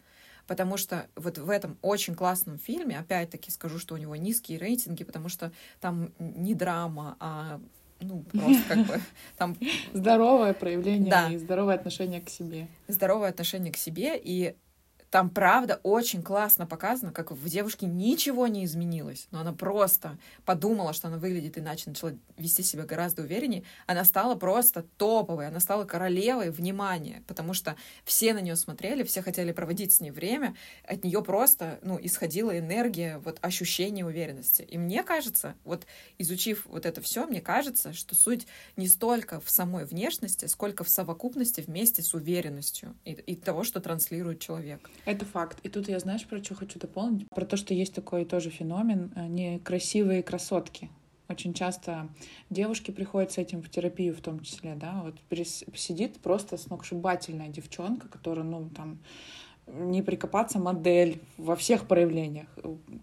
Потому 0.48 0.78
что 0.78 1.08
вот 1.16 1.38
в 1.38 1.50
этом 1.50 1.78
очень 1.82 2.16
классном 2.16 2.58
фильме, 2.58 2.98
опять-таки 2.98 3.52
скажу, 3.52 3.78
что 3.78 3.94
у 3.94 3.98
него 3.98 4.16
низкие 4.16 4.58
рейтинги, 4.58 5.04
потому 5.04 5.30
что 5.30 5.52
там 5.82 6.14
не 6.18 6.56
драма, 6.56 7.16
а 7.20 7.62
ну, 8.00 8.24
просто 8.24 8.64
как 8.68 8.86
бы 8.86 9.02
там... 9.38 9.58
Здоровое 9.94 10.54
проявление 10.54 11.10
да. 11.10 11.30
и 11.30 11.38
здоровое 11.38 11.76
отношение 11.76 12.22
к 12.22 12.30
себе. 12.30 12.68
Здоровое 12.88 13.30
отношение 13.30 13.72
к 13.72 13.78
себе, 13.78 14.20
и 14.22 14.56
там, 15.10 15.30
правда, 15.30 15.80
очень 15.84 16.22
классно 16.22 16.66
показано, 16.66 17.14
как 17.14 17.32
в 17.32 17.50
девушке 17.50 17.86
ничего 17.86 18.48
не 18.48 18.66
изменилось, 18.66 19.28
но 19.32 19.40
она 19.40 19.54
просто 19.54 20.18
подумала, 20.44 20.92
что 20.92 21.08
она 21.08 21.18
выглядит 21.18 21.58
иначе, 21.58 21.84
начала 21.88 22.14
вести 22.36 22.62
себя 22.62 22.84
гораздо 22.84 23.22
увереннее. 23.22 23.64
Она 23.86 24.04
стала 24.04 24.36
просто 24.36 24.84
топовой, 24.98 25.48
она 25.48 25.62
стала 25.62 25.86
королевой 25.86 26.50
внимания, 26.50 27.24
потому 27.26 27.54
что 27.54 27.78
все 28.04 28.34
на 28.34 28.40
нее 28.40 28.58
смотрели, 28.58 29.04
все 29.04 29.22
хотели 29.22 29.54
проводить 29.54 29.94
с 29.94 30.02
ней 30.02 30.12
время, 30.12 30.56
от 30.84 31.06
нее 31.06 31.24
просто, 31.24 31.80
ну, 31.84 31.98
исходила 32.02 32.58
энергия, 32.58 33.20
вот 33.20 33.40
ощущение 33.42 34.06
уверенности. 34.06 34.64
И 34.64 34.78
мне 34.78 35.04
кажется, 35.04 35.56
вот 35.64 35.86
изучив 36.18 36.66
вот 36.66 36.86
это 36.86 37.02
все, 37.02 37.26
мне 37.26 37.40
кажется, 37.40 37.94
что 37.94 38.14
суть 38.14 38.46
не 38.76 38.90
столько 38.90 39.40
в 39.40 39.50
самой 39.50 39.86
внешности, 39.86 40.48
сколько 40.48 40.84
в 40.84 40.90
совокупности 40.90 41.62
вместе 41.62 42.02
с 42.02 42.14
уверенностью 42.14 42.94
и, 43.06 43.12
и 43.14 43.36
того, 43.36 43.64
что 43.64 43.80
транслирует 43.80 44.42
человек. 44.42 44.90
Это 45.06 45.26
факт. 45.26 45.60
И 45.64 45.70
тут 45.70 45.88
я, 45.88 46.00
знаешь, 46.00 46.26
про 46.26 46.44
что 46.44 46.56
хочу 46.56 46.80
дополнить? 46.80 47.28
Про 47.30 47.46
то, 47.46 47.58
что 47.58 47.74
есть 47.74 47.94
такой 47.94 48.26
тоже 48.26 48.50
феномен 48.50 49.12
э, 49.16 49.28
некрасивые 49.28 50.24
красотки. 50.24 50.90
Очень 51.30 51.54
часто 51.54 52.10
девушки 52.50 52.92
приходят 52.92 53.32
с 53.32 53.38
этим 53.38 53.62
в 53.62 53.70
терапию 53.70 54.16
в 54.16 54.22
том 54.22 54.40
числе, 54.40 54.76
да, 54.76 55.04
вот 55.04 55.16
сидит 55.76 56.20
просто 56.20 56.56
сногсшибательная 56.56 57.50
девчонка, 57.50 58.08
которая, 58.08 58.46
ну, 58.46 58.70
там, 58.70 59.00
не 59.68 60.02
прикопаться 60.02 60.60
модель 60.60 61.22
во 61.38 61.58
всех 61.58 61.88
проявлениях. 61.88 62.48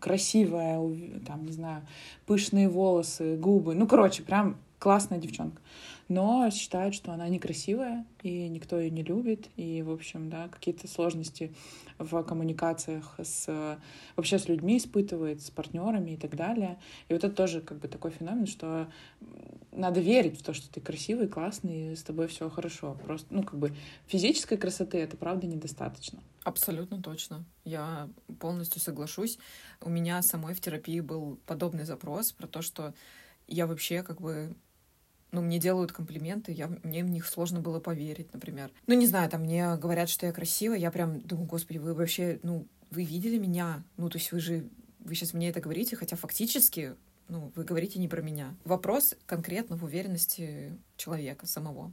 Красивая, 0.01 0.81
там, 1.27 1.45
не 1.45 1.53
знаю, 1.53 1.87
пышные 2.25 2.71
волосы, 2.71 3.37
губы. 3.37 3.75
Ну, 3.75 3.87
короче, 3.87 4.23
прям 4.23 4.57
классная 4.85 5.19
девчонка 5.19 5.61
но 6.09 6.51
считают, 6.51 6.95
что 6.95 7.13
она 7.13 7.29
некрасивая, 7.29 8.07
и 8.23 8.49
никто 8.49 8.79
ее 8.79 8.91
не 8.91 9.03
любит, 9.03 9.49
и, 9.57 9.83
в 9.83 9.91
общем, 9.91 10.29
да, 10.29 10.49
какие-то 10.49 10.87
сложности 10.87 11.55
в 11.99 12.23
коммуникациях 12.25 13.15
с 13.23 13.79
вообще 14.17 14.39
с 14.39 14.49
людьми 14.49 14.77
испытывает, 14.77 15.43
с 15.43 15.51
партнерами 15.51 16.13
и 16.13 16.17
так 16.17 16.37
далее. 16.37 16.79
И 17.09 17.15
вот 17.15 17.25
это 17.25 17.35
тоже 17.35 17.61
как 17.61 17.79
бы 17.79 17.89
такой 17.89 18.11
феномен, 18.11 18.47
что 18.47 18.89
надо 19.73 20.01
верить 20.01 20.39
в 20.39 20.43
то, 20.43 20.53
что 20.53 20.71
ты 20.71 20.81
красивый, 20.81 21.29
классный, 21.29 21.93
и 21.93 21.97
с 21.97 22.03
тобой 22.03 22.29
все 22.29 22.51
хорошо. 22.51 22.99
Просто, 23.05 23.33
ну, 23.33 23.43
как 23.43 23.59
бы 23.59 23.75
физической 24.07 24.57
красоты 24.57 24.99
это 24.99 25.17
правда 25.17 25.47
недостаточно. 25.47 26.23
Абсолютно 26.45 27.01
точно. 27.01 27.45
Я 27.65 28.09
полностью 28.39 28.81
соглашусь. 28.81 29.39
У 29.81 29.89
меня 29.89 30.21
самой 30.21 30.55
в 30.55 30.61
терапии 30.61 31.01
был 31.01 31.39
подобный 31.47 31.85
запрос 31.85 32.33
про 32.33 32.47
то, 32.47 32.61
что 32.61 32.93
я 33.47 33.67
вообще 33.67 34.03
как 34.03 34.21
бы 34.21 34.55
ну, 35.35 35.43
мне 35.43 35.59
делают 35.59 35.93
комплименты, 35.93 36.53
я, 36.53 36.71
мне 36.85 37.03
в 37.03 37.11
них 37.11 37.27
сложно 37.27 37.61
было 37.61 37.81
поверить, 37.81 38.33
например. 38.33 38.71
Ну, 38.87 38.95
не 38.95 39.07
знаю, 39.07 39.29
там 39.29 39.43
мне 39.43 39.77
говорят, 39.77 40.09
что 40.09 40.27
я 40.27 40.33
красивая, 40.33 40.79
я 40.79 40.91
прям 40.93 41.21
думаю, 41.21 41.47
господи, 41.47 41.79
вы 41.79 41.93
вообще, 41.93 42.39
ну, 42.43 42.67
вы 42.91 43.03
видели 43.03 43.37
меня? 43.37 43.83
Ну, 43.97 44.09
то 44.09 44.19
есть 44.19 44.31
вы 44.31 44.39
же, 44.39 44.69
вы 45.01 45.15
сейчас 45.17 45.35
мне 45.35 45.49
это 45.51 45.61
говорите, 45.61 45.97
хотя 45.97 46.17
фактически 46.17 46.95
ну, 47.29 47.53
вы 47.55 47.65
говорите 47.65 47.99
не 47.99 48.09
про 48.09 48.21
меня. 48.21 48.55
Вопрос 48.65 49.15
конкретно 49.27 49.77
в 49.77 49.85
уверенности 49.85 50.79
человека 50.97 51.47
самого. 51.47 51.93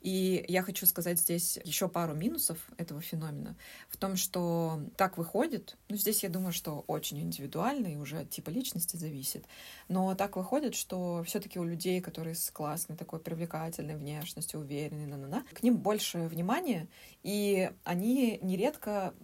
И 0.00 0.44
я 0.48 0.62
хочу 0.62 0.86
сказать 0.86 1.18
здесь 1.18 1.58
еще 1.64 1.88
пару 1.88 2.14
минусов 2.14 2.58
этого 2.78 3.00
феномена. 3.00 3.56
В 3.88 3.96
том, 3.96 4.16
что 4.16 4.80
так 4.96 5.18
выходит, 5.18 5.76
ну, 5.88 5.96
здесь 5.96 6.22
я 6.22 6.28
думаю, 6.28 6.52
что 6.52 6.84
очень 6.86 7.20
индивидуально 7.20 7.88
и 7.88 7.96
уже 7.96 8.20
от 8.20 8.30
типа 8.30 8.50
личности 8.50 8.96
зависит, 8.96 9.46
но 9.88 10.14
так 10.14 10.36
выходит, 10.36 10.74
что 10.74 11.22
все 11.24 11.40
таки 11.40 11.58
у 11.58 11.64
людей, 11.64 12.00
которые 12.00 12.34
с 12.34 12.50
классной 12.50 12.96
такой 12.96 13.20
привлекательной 13.20 13.96
внешностью, 13.96 14.60
уверенной, 14.60 15.06
на 15.06 15.14
-на 15.14 15.28
-на, 15.28 15.54
к 15.54 15.62
ним 15.62 15.76
больше 15.76 16.26
внимания, 16.26 16.88
и 17.22 17.70
они 17.84 18.38
нередко 18.42 19.14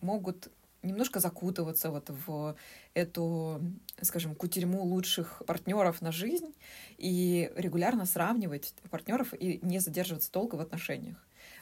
могут 0.00 0.50
немножко 0.84 1.20
закутываться 1.20 1.90
вот 1.90 2.10
в 2.10 2.56
эту, 2.94 3.60
скажем, 4.02 4.34
кутерьму 4.34 4.82
лучших 4.84 5.42
партнеров 5.46 6.02
на 6.02 6.12
жизнь 6.12 6.54
и 6.98 7.50
регулярно 7.56 8.06
сравнивать 8.06 8.74
партнеров 8.90 9.34
и 9.34 9.58
не 9.62 9.78
задерживаться 9.80 10.30
долго 10.30 10.56
в 10.56 10.60
отношениях 10.60 11.16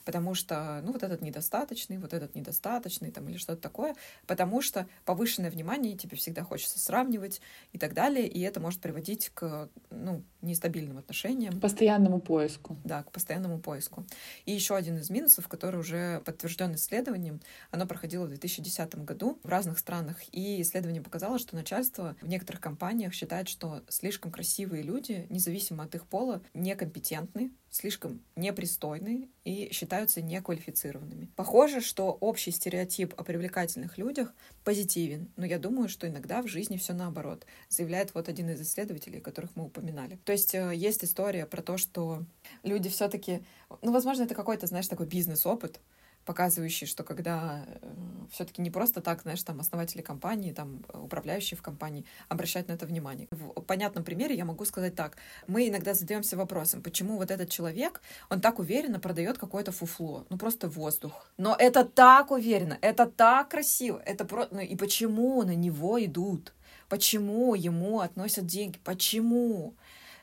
потому 0.05 0.35
что, 0.35 0.81
ну, 0.83 0.93
вот 0.93 1.03
этот 1.03 1.23
недостаточный, 1.23 1.99
вот 1.99 2.13
этот 2.13 2.35
недостаточный, 2.35 3.11
там, 3.11 3.29
или 3.29 3.37
что-то 3.37 3.61
такое, 3.61 3.95
потому 4.27 4.61
что 4.63 4.87
повышенное 5.05 5.51
внимание 5.51 5.97
тебе 5.97 6.17
всегда 6.17 6.43
хочется 6.43 6.79
сравнивать 6.79 7.41
и 7.73 7.79
так 7.79 7.95
далее, 7.95 8.27
и 8.27 8.41
это 8.41 8.61
может 8.61 8.81
приводить 8.81 9.31
к, 9.31 9.69
ну, 9.91 10.25
нестабильным 10.41 10.99
отношениям. 10.99 11.59
К 11.59 11.63
постоянному 11.63 12.21
поиску. 12.21 12.77
Да, 12.85 13.03
к 13.03 13.13
постоянному 13.13 13.61
поиску. 13.61 14.05
И 14.45 14.53
еще 14.53 14.77
один 14.77 14.97
из 14.99 15.11
минусов, 15.11 15.49
который 15.49 15.81
уже 15.81 16.21
подтвержден 16.25 16.75
исследованием, 16.75 17.41
оно 17.71 17.87
проходило 17.87 18.25
в 18.25 18.29
2010 18.29 18.95
году 19.05 19.39
в 19.43 19.49
разных 19.49 19.79
странах, 19.79 20.19
и 20.33 20.61
исследование 20.63 21.03
показало, 21.03 21.39
что 21.39 21.57
начальство 21.57 22.17
в 22.21 22.29
некоторых 22.29 22.61
компаниях 22.61 23.15
считает, 23.15 23.49
что 23.49 23.83
слишком 23.89 24.33
красивые 24.33 24.83
люди, 24.83 25.27
независимо 25.31 25.85
от 25.85 25.95
их 25.95 26.07
пола, 26.07 26.43
некомпетентны, 26.55 27.53
слишком 27.73 28.21
непристойны 28.37 29.31
и 29.45 29.71
считаются 29.73 30.21
неквалифицированными. 30.21 31.31
Похоже, 31.35 31.81
что 31.81 32.13
общий 32.21 32.51
стереотип 32.51 33.15
о 33.17 33.25
привлекательных 33.25 33.97
людях 33.97 34.35
позитивен, 34.63 35.31
но 35.37 35.47
я 35.47 35.59
думаю, 35.59 35.89
что 35.89 36.07
иногда 36.07 36.43
в 36.43 36.49
жизни 36.49 36.77
все 36.77 36.93
наоборот, 36.93 37.47
заявляет 37.71 38.15
вот 38.15 38.29
один 38.29 38.51
из 38.51 38.61
исследователей, 38.61 39.21
которых 39.21 39.57
мы 39.57 39.65
упоминали. 39.65 40.19
То 40.25 40.33
есть 40.33 40.55
э, 40.55 40.73
есть 40.75 41.03
история 41.03 41.47
про 41.47 41.63
то, 41.63 41.79
что 41.79 42.25
люди 42.63 42.91
все-таки, 42.91 43.43
ну, 43.81 43.91
возможно, 43.91 44.25
это 44.25 44.35
какой-то, 44.35 44.67
знаешь, 44.67 44.87
такой 44.87 45.07
бизнес-опыт, 45.07 45.81
показывающий, 46.25 46.87
что 46.87 47.03
когда 47.05 47.65
э, 47.67 47.89
все-таки 48.31 48.63
не 48.63 48.71
просто 48.71 49.01
так, 49.01 49.23
знаешь, 49.23 49.43
там 49.43 49.61
основатели 49.61 50.03
компании, 50.03 50.53
там 50.53 50.85
управляющие 50.93 51.59
в 51.59 51.63
компании 51.63 52.05
обращают 52.29 52.69
на 52.69 52.73
это 52.73 52.87
внимание. 52.87 53.29
В 53.31 53.61
понятном 53.63 54.05
примере 54.05 54.35
я 54.35 54.45
могу 54.45 54.65
сказать 54.65 54.95
так. 54.95 55.17
Мы 55.47 55.69
иногда 55.69 55.95
задаемся 55.95 56.37
вопросом, 56.37 56.83
почему 56.83 57.17
вот 57.17 57.31
этот 57.31 57.51
человек, 57.51 58.01
он 58.31 58.41
так 58.41 58.59
уверенно 58.59 59.01
продает 59.01 59.39
какое-то 59.39 59.73
фуфло, 59.73 60.27
ну 60.31 60.39
просто 60.39 60.69
воздух. 60.69 61.31
Но 61.37 61.57
это 61.59 61.85
так 61.85 62.31
уверенно, 62.31 62.79
это 62.81 63.07
так 63.07 63.49
красиво, 63.51 64.01
это 64.05 64.25
про... 64.25 64.49
ну 64.51 64.61
и 64.61 64.77
почему 64.77 65.43
на 65.43 65.55
него 65.55 66.03
идут? 66.05 66.53
Почему 66.89 67.55
ему 67.55 68.01
относят 68.01 68.47
деньги? 68.47 68.79
Почему? 68.85 69.75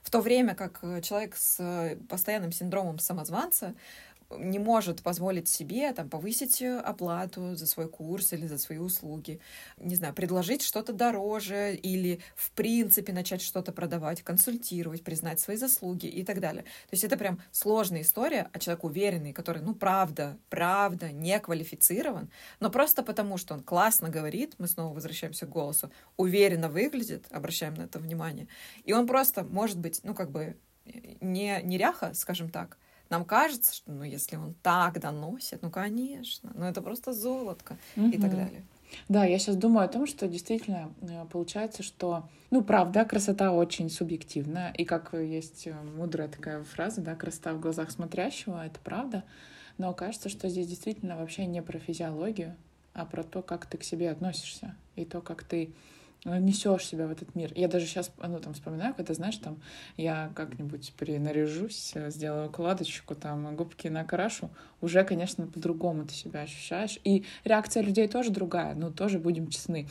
В 0.04 0.12
то 0.12 0.22
время 0.22 0.56
как 0.56 0.80
э, 0.82 1.02
человек 1.02 1.36
с 1.36 1.58
э, 1.60 1.98
постоянным 2.08 2.52
синдромом 2.52 3.00
самозванца 3.00 3.76
не 4.38 4.60
может 4.60 5.02
позволить 5.02 5.48
себе 5.48 5.92
там, 5.94 6.10
повысить 6.10 6.62
э, 6.62 6.78
оплату 6.78 7.56
за 7.56 7.66
свой 7.66 7.90
курс 7.90 8.34
или 8.34 8.46
за 8.46 8.58
свои 8.58 8.78
услуги, 8.78 9.40
не 9.78 9.96
знаю, 9.96 10.14
предложить 10.14 10.62
что-то 10.62 10.94
дороже 10.94 11.76
или 11.76 12.22
в 12.36 12.52
принципе 12.52 13.12
начать 13.12 13.42
что-то 13.42 13.72
продавать, 13.72 14.22
консультировать, 14.22 15.04
признать 15.04 15.40
свои 15.40 15.58
заслуги 15.58 16.06
и 16.06 16.24
так 16.24 16.40
далее. 16.40 16.64
То 16.64 16.92
есть 16.92 17.04
это 17.04 17.18
прям 17.18 17.42
сложная 17.52 18.02
история, 18.02 18.50
а 18.54 18.60
человек 18.60 18.84
уверенный, 18.84 19.34
который, 19.34 19.62
ну, 19.62 19.74
правда, 19.74 20.38
правда, 20.50 21.12
не 21.12 21.40
квалифицирован, 21.40 22.30
но 22.60 22.70
просто 22.70 23.04
потому, 23.04 23.38
что 23.38 23.56
он 23.56 23.62
классно 23.62 24.10
говорит, 24.10 24.56
мы 24.58 24.68
снова 24.68 24.94
возвращаемся 24.94 25.48
к 25.48 25.50
голосу, 25.50 25.92
уверенно 26.18 26.70
выглядит, 26.70 27.26
обращаем 27.32 27.74
на 27.74 27.84
это 27.84 28.00
внимание, 28.00 28.48
и 28.84 28.94
он 28.94 29.08
просто, 29.08 29.44
может 29.44 29.80
быть, 29.80 30.02
ну, 30.04 30.14
как 30.14 30.32
бы 30.32 30.58
не 31.22 31.62
неряха, 31.64 32.14
скажем 32.14 32.50
так, 32.50 32.78
нам 33.10 33.26
кажется, 33.26 33.74
что 33.74 33.92
ну 33.92 34.04
если 34.04 34.36
он 34.36 34.54
так 34.62 35.00
доносит, 35.00 35.62
ну 35.62 35.70
конечно, 35.70 36.52
ну 36.56 36.66
это 36.66 36.82
просто 36.82 37.14
золотко 37.14 37.78
угу. 37.96 38.08
и 38.08 38.18
так 38.20 38.32
далее. 38.32 38.64
Да, 39.08 39.26
я 39.26 39.38
сейчас 39.40 39.56
думаю 39.56 39.86
о 39.86 39.90
том, 39.90 40.08
что 40.08 40.28
действительно 40.28 40.92
э, 41.02 41.26
получается, 41.32 41.84
что, 41.84 42.28
ну, 42.50 42.64
правда, 42.64 43.06
красота 43.06 43.52
очень 43.52 43.90
субъективна, 43.90 44.74
и 44.76 44.84
как 44.84 45.14
есть 45.14 45.68
э, 45.68 45.76
мудрая 45.96 46.28
такая 46.28 46.64
фраза, 46.64 47.02
да, 47.02 47.16
красота 47.16 47.54
в 47.54 47.60
глазах 47.60 47.92
смотрящего, 47.92 48.66
это 48.66 48.80
правда, 48.84 49.24
но 49.78 49.94
кажется, 49.94 50.30
что 50.30 50.50
здесь 50.50 50.68
действительно 50.68 51.18
вообще 51.18 51.46
не 51.46 51.62
про 51.62 51.78
физиологию, 51.80 52.56
а 52.94 53.06
про 53.06 53.24
то, 53.24 53.42
как 53.42 53.66
ты 53.66 53.78
к 53.78 53.84
себе 53.84 54.10
относишься, 54.10 54.76
и 54.96 55.06
то, 55.06 55.22
как 55.22 55.44
ты 55.44 55.72
несешь 56.26 56.86
себя 56.86 57.08
в 57.08 57.12
этот 57.12 57.36
мир. 57.36 57.52
Я 57.56 57.68
даже 57.68 57.86
сейчас, 57.86 58.12
ну, 58.18 58.40
там, 58.40 58.54
вспоминаю, 58.54 58.94
когда, 58.94 59.14
знаешь, 59.14 59.38
там, 59.38 59.62
я 59.98 60.32
как-нибудь 60.36 60.94
принаряжусь, 60.98 61.94
сделаю 62.08 62.50
укладочку, 62.50 63.16
там, 63.16 63.56
губки 63.56 63.88
накрашу, 63.88 64.50
уже, 64.82 65.04
конечно, 65.04 65.48
по-другому 65.48 66.06
ты 66.06 66.14
себя 66.14 66.42
ощущаешь. 66.42 67.00
И 67.04 67.26
реакция 67.44 67.84
людей 67.84 68.08
тоже 68.08 68.32
другая, 68.32 68.76
ну, 68.76 68.92
тоже 68.92 69.20
будем 69.20 69.48
честны. 69.48 69.88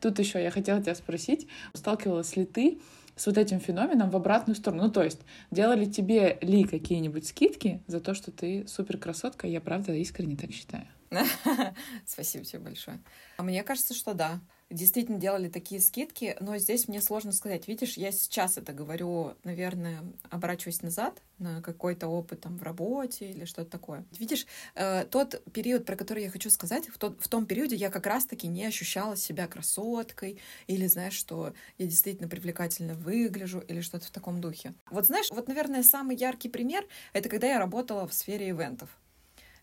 Тут 0.00 0.18
еще 0.18 0.42
я 0.42 0.50
хотела 0.50 0.82
тебя 0.82 0.96
спросить, 0.96 1.46
сталкивалась 1.74 2.34
ли 2.34 2.44
ты 2.44 2.80
с 3.22 3.26
вот 3.26 3.38
этим 3.38 3.60
феноменом 3.60 4.10
в 4.10 4.16
обратную 4.16 4.56
сторону. 4.56 4.82
Ну, 4.82 4.90
то 4.90 5.00
есть, 5.00 5.20
делали 5.52 5.84
тебе 5.84 6.38
ли 6.40 6.64
какие-нибудь 6.64 7.24
скидки 7.24 7.80
за 7.86 8.00
то, 8.00 8.14
что 8.14 8.32
ты 8.32 8.66
супер 8.66 8.98
красотка? 8.98 9.46
Я 9.46 9.60
правда 9.60 9.94
искренне 9.94 10.36
так 10.36 10.50
считаю. 10.50 10.88
Спасибо 12.04 12.44
тебе 12.44 12.58
большое. 12.58 13.00
А 13.36 13.44
мне 13.44 13.62
кажется, 13.62 13.94
что 13.94 14.14
да 14.14 14.40
действительно 14.72 15.18
делали 15.18 15.48
такие 15.48 15.80
скидки, 15.80 16.36
но 16.40 16.56
здесь 16.58 16.88
мне 16.88 17.00
сложно 17.00 17.32
сказать. 17.32 17.68
Видишь, 17.68 17.96
я 17.96 18.12
сейчас 18.12 18.58
это 18.58 18.72
говорю, 18.72 19.34
наверное, 19.44 20.02
оборачиваясь 20.30 20.82
назад 20.82 21.20
на 21.38 21.60
какой-то 21.60 22.08
опыт 22.08 22.40
там 22.40 22.56
в 22.56 22.62
работе 22.62 23.30
или 23.30 23.44
что-то 23.44 23.70
такое. 23.70 24.04
Видишь, 24.18 24.46
э, 24.74 25.04
тот 25.04 25.42
период, 25.52 25.84
про 25.84 25.96
который 25.96 26.24
я 26.24 26.30
хочу 26.30 26.50
сказать, 26.50 26.88
в, 26.88 26.98
тот, 26.98 27.20
в 27.20 27.28
том 27.28 27.46
периоде 27.46 27.76
я 27.76 27.90
как 27.90 28.06
раз-таки 28.06 28.48
не 28.48 28.64
ощущала 28.64 29.16
себя 29.16 29.46
красоткой 29.46 30.38
или, 30.66 30.86
знаешь, 30.86 31.14
что 31.14 31.52
я 31.78 31.86
действительно 31.86 32.28
привлекательно 32.28 32.94
выгляжу 32.94 33.60
или 33.60 33.80
что-то 33.80 34.06
в 34.06 34.10
таком 34.10 34.40
духе. 34.40 34.74
Вот 34.90 35.06
знаешь, 35.06 35.28
вот, 35.30 35.48
наверное, 35.48 35.82
самый 35.82 36.16
яркий 36.16 36.48
пример— 36.48 36.86
это 37.12 37.28
когда 37.28 37.48
я 37.48 37.58
работала 37.58 38.06
в 38.06 38.14
сфере 38.14 38.50
ивентов. 38.50 38.90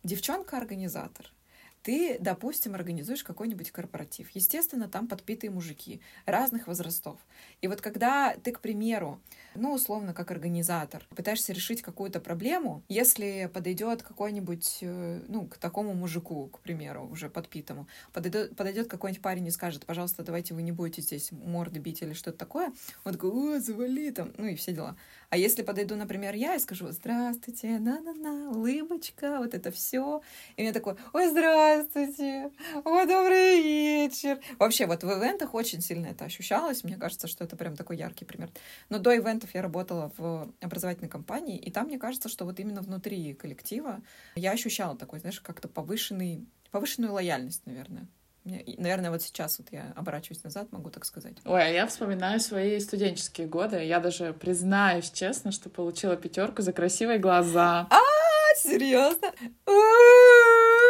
Девчонка-организатор— 0.04 1.32
ты, 1.84 2.18
допустим, 2.20 2.76
организуешь 2.76 3.24
какой-нибудь 3.24 3.72
корпоратив. 3.72 4.30
Естественно, 4.32 4.88
там 4.88 5.08
подпитые 5.08 5.52
мужики 5.52 6.02
разных 6.26 6.68
возрастов. 6.68 7.20
И 7.62 7.68
вот 7.68 7.82
когда 7.82 8.36
ты, 8.36 8.52
к 8.52 8.60
примеру, 8.60 9.22
ну, 9.56 9.74
условно, 9.74 10.14
как 10.14 10.32
организатор, 10.32 11.06
пытаешься 11.16 11.54
решить 11.54 11.82
какую-то 11.82 12.20
проблему, 12.20 12.84
если 12.90 13.50
подойдет 13.54 14.04
какой-нибудь, 14.04 14.80
э, 14.82 15.22
ну, 15.28 15.48
к 15.48 15.58
такому 15.58 15.94
мужику, 15.94 16.48
к 16.48 16.60
примеру, 16.60 17.08
уже 17.08 17.30
подпитому, 17.30 17.88
подойдет, 18.14 18.56
подойдет 18.56 18.90
какой-нибудь 18.90 19.22
парень 19.22 19.48
и 19.48 19.52
скажет, 19.52 19.86
пожалуйста, 19.86 20.24
давайте 20.24 20.54
вы 20.54 20.62
не 20.62 20.72
будете 20.72 21.02
здесь 21.02 21.32
морды 21.32 21.80
бить 21.80 22.02
или 22.02 22.14
что-то 22.14 22.38
такое, 22.38 22.74
он 23.04 23.14
такой, 23.14 23.30
о, 23.30 23.60
завали 23.60 24.12
там, 24.12 24.34
ну 24.38 24.46
и 24.46 24.56
все 24.56 24.74
дела. 24.74 24.98
А 25.30 25.38
если 25.38 25.62
подойду, 25.62 25.96
например, 25.96 26.34
я 26.34 26.56
и 26.56 26.60
скажу, 26.60 26.88
здравствуйте, 26.90 27.78
на-на-на, 27.78 28.50
улыбочка, 28.50 29.38
вот 29.38 29.54
это 29.54 29.70
все, 29.70 30.24
и 30.58 30.64
мне 30.64 30.74
такой, 30.74 30.96
ой, 31.14 31.30
здравствуйте, 31.30 32.52
ой, 32.84 33.06
добрый 33.06 33.62
вечер. 33.62 34.40
Вообще, 34.58 34.88
вот 34.88 35.04
в 35.04 35.08
ивентах 35.08 35.54
очень 35.54 35.82
сильно 35.82 36.08
это 36.08 36.26
ощущалось, 36.26 36.84
мне 36.84 36.98
кажется, 36.98 37.28
что 37.28 37.44
это 37.44 37.56
прям 37.56 37.76
такой 37.76 37.98
яркий 37.98 38.26
пример. 38.26 38.50
Но 38.90 38.98
до 38.98 39.16
ивентов 39.16 39.54
я 39.54 39.62
работала 39.62 40.12
в 40.18 40.52
образовательной 40.62 41.10
компании, 41.10 41.60
и 41.60 41.70
там, 41.70 41.86
мне 41.86 42.00
кажется, 42.00 42.28
что 42.28 42.46
вот 42.46 42.60
именно 42.60 42.82
внутри 42.82 43.36
коллектива 43.36 44.02
я 44.34 44.50
ощущала 44.52 44.98
такой, 44.98 45.20
знаешь, 45.20 45.42
как-то 45.42 45.68
повышенный, 45.68 46.48
повышенную 46.72 47.14
лояльность, 47.14 47.68
наверное. 47.68 48.08
Наверное, 48.78 49.12
вот 49.12 49.22
сейчас 49.22 49.60
вот 49.60 49.68
я 49.72 49.94
оборачиваюсь 49.96 50.44
назад, 50.44 50.72
могу 50.72 50.90
так 50.90 51.06
сказать. 51.06 51.38
Ой, 51.46 51.62
а 51.64 51.68
я 51.68 51.88
вспоминаю 51.88 52.40
свои 52.40 52.80
студенческие 52.80 53.48
годы. 53.48 53.84
Я 53.84 54.00
даже 54.00 54.34
признаюсь 54.34 55.12
честно, 55.12 55.52
что 55.52 55.70
получила 55.70 56.16
пятерку 56.16 56.62
за 56.62 56.74
красивые 56.74 57.20
глаза. 57.20 57.88
А, 57.90 58.00
серьезно? 58.56 59.32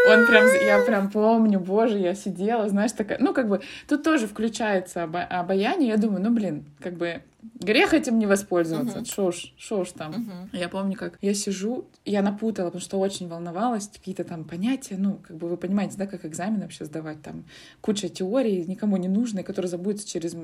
Он 0.10 0.26
прям, 0.26 0.46
я 0.66 0.84
прям 0.84 1.10
помню, 1.10 1.60
боже, 1.60 2.00
я 2.00 2.16
сидела, 2.16 2.68
знаешь, 2.70 2.92
такая, 2.92 3.20
ну, 3.20 3.34
как 3.34 3.48
бы, 3.48 3.62
тут 3.88 4.04
тоже 4.04 4.28
включается 4.28 5.04
обо- 5.04 5.26
обаяние, 5.26 5.90
я 5.90 5.98
думаю, 5.98 6.22
ну, 6.22 6.32
блин, 6.32 6.66
как 6.80 6.96
бы, 6.96 7.22
грех 7.60 7.94
этим 7.94 8.20
не 8.20 8.26
воспользоваться, 8.26 9.00
uh-huh. 9.00 9.14
шо 9.14 9.26
уж, 9.28 9.54
шо 9.58 9.80
уж 9.80 9.92
там. 9.92 10.12
Uh-huh. 10.12 10.58
Я 10.58 10.70
помню, 10.70 10.96
как 10.96 11.18
я 11.22 11.34
сижу, 11.34 11.88
я 12.06 12.22
напутала, 12.22 12.68
потому 12.68 12.82
что 12.82 13.00
очень 13.00 13.28
волновалась, 13.28 13.88
какие-то 13.88 14.24
там 14.24 14.44
понятия, 14.44 14.96
ну, 14.98 15.20
как 15.26 15.38
бы 15.38 15.48
вы 15.48 15.58
понимаете, 15.58 15.98
да, 15.98 16.08
как 16.08 16.26
экзамен 16.26 16.62
вообще 16.62 16.86
сдавать, 16.86 17.22
там 17.22 17.46
куча 17.82 18.10
теорий, 18.10 18.66
никому 18.66 18.98
не 18.98 19.08
нужной, 19.08 19.44
которые 19.44 19.70
забудутся 19.70 20.08
через 20.08 20.36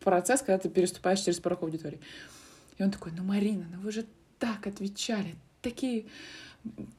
процесс, 0.00 0.40
когда 0.40 0.58
ты 0.58 0.68
переступаешь 0.68 1.20
через 1.20 1.38
порог 1.38 1.62
аудитории. 1.62 2.00
И 2.78 2.82
он 2.82 2.90
такой, 2.90 3.12
ну, 3.16 3.22
Марина, 3.22 3.64
ну 3.72 3.80
вы 3.80 3.92
же 3.92 4.04
так 4.38 4.66
отвечали, 4.66 5.36
такие 5.60 6.06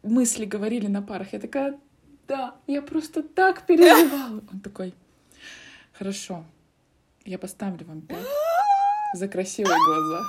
мысли 0.01 0.45
говорили 0.45 0.87
на 0.87 1.01
парах. 1.01 1.33
Я 1.33 1.39
такая, 1.39 1.79
да, 2.27 2.55
я 2.67 2.81
просто 2.81 3.23
так 3.23 3.65
переживала. 3.65 4.43
Он 4.51 4.59
такой, 4.59 4.93
хорошо, 5.93 6.45
я 7.25 7.37
поставлю 7.37 7.85
вам 7.85 8.01
пять 8.01 8.25
за 9.13 9.27
красивые 9.27 9.77
глаза. 9.85 10.25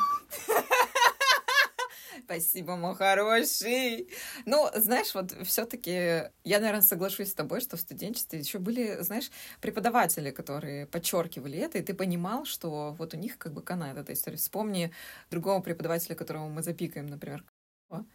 Спасибо, 2.24 2.76
мой 2.76 2.94
хороший. 2.94 4.08
Ну, 4.46 4.70
знаешь, 4.74 5.14
вот 5.14 5.32
все-таки 5.46 6.30
я, 6.44 6.58
наверное, 6.58 6.80
соглашусь 6.80 7.30
с 7.30 7.34
тобой, 7.34 7.60
что 7.60 7.76
в 7.76 7.80
студенчестве 7.80 8.38
еще 8.38 8.58
были, 8.58 9.02
знаешь, 9.02 9.30
преподаватели, 9.60 10.30
которые 10.30 10.86
подчеркивали 10.86 11.58
это, 11.58 11.78
и 11.78 11.82
ты 11.82 11.92
понимал, 11.92 12.46
что 12.46 12.94
вот 12.98 13.12
у 13.12 13.18
них 13.18 13.36
как 13.36 13.52
бы 13.52 13.62
канает 13.62 13.98
эта 13.98 14.14
история. 14.14 14.38
Вспомни 14.38 14.90
другого 15.30 15.60
преподавателя, 15.60 16.14
которого 16.14 16.48
мы 16.48 16.62
запикаем, 16.62 17.08
например, 17.08 17.44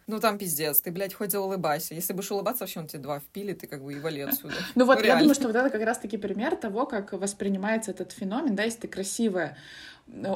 ну 0.06 0.20
там 0.20 0.38
пиздец, 0.38 0.80
ты, 0.80 0.90
блядь, 0.90 1.14
хоть 1.14 1.30
заулыбайся. 1.30 1.94
Если 1.94 2.12
будешь 2.12 2.30
улыбаться, 2.30 2.64
вообще 2.64 2.80
он 2.80 2.86
тебе 2.86 3.02
два 3.02 3.20
впилит, 3.20 3.64
и 3.64 3.66
как 3.66 3.82
бы 3.82 3.94
и 3.94 4.00
вали 4.00 4.20
отсюда. 4.22 4.54
Ну 4.74 4.84
вот, 4.84 5.02
я 5.04 5.16
думаю, 5.16 5.34
что 5.34 5.46
вот 5.46 5.56
это 5.56 5.70
как 5.70 5.82
раз-таки 5.82 6.16
пример 6.16 6.56
того, 6.56 6.86
как 6.86 7.12
воспринимается 7.12 7.90
этот 7.90 8.12
феномен, 8.12 8.54
да, 8.54 8.64
если 8.64 8.80
ты 8.80 8.88
красивая, 8.88 9.56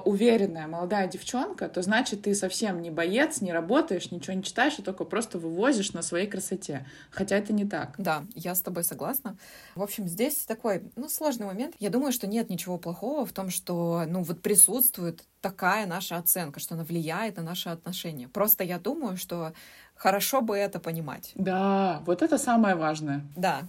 уверенная 0.04 0.66
молодая 0.66 1.08
девчонка, 1.08 1.68
то 1.68 1.82
значит 1.82 2.22
ты 2.22 2.34
совсем 2.34 2.80
не 2.80 2.90
боец, 2.90 3.40
не 3.40 3.52
работаешь, 3.52 4.10
ничего 4.10 4.34
не 4.34 4.42
читаешь, 4.42 4.78
а 4.78 4.82
только 4.82 5.04
просто 5.04 5.38
вывозишь 5.38 5.92
на 5.92 6.02
своей 6.02 6.26
красоте. 6.26 6.86
Хотя 7.10 7.36
это 7.36 7.52
не 7.52 7.64
так. 7.64 7.94
Да, 7.98 8.24
я 8.34 8.54
с 8.54 8.62
тобой 8.62 8.84
согласна. 8.84 9.36
В 9.74 9.82
общем, 9.82 10.06
здесь 10.06 10.36
такой, 10.46 10.90
ну, 10.96 11.08
сложный 11.08 11.46
момент. 11.46 11.74
Я 11.78 11.90
думаю, 11.90 12.12
что 12.12 12.26
нет 12.26 12.50
ничего 12.50 12.78
плохого 12.78 13.26
в 13.26 13.32
том, 13.32 13.50
что, 13.50 14.04
ну, 14.06 14.22
вот 14.22 14.42
присутствует 14.42 15.24
такая 15.40 15.86
наша 15.86 16.16
оценка, 16.16 16.60
что 16.60 16.74
она 16.74 16.84
влияет 16.84 17.36
на 17.36 17.42
наши 17.42 17.68
отношения. 17.68 18.28
Просто 18.28 18.64
я 18.64 18.78
думаю, 18.78 19.16
что 19.16 19.52
хорошо 19.94 20.40
бы 20.40 20.56
это 20.56 20.80
понимать. 20.80 21.32
Да, 21.34 22.02
вот 22.06 22.22
это 22.22 22.38
самое 22.38 22.74
важное. 22.76 23.26
Да, 23.36 23.62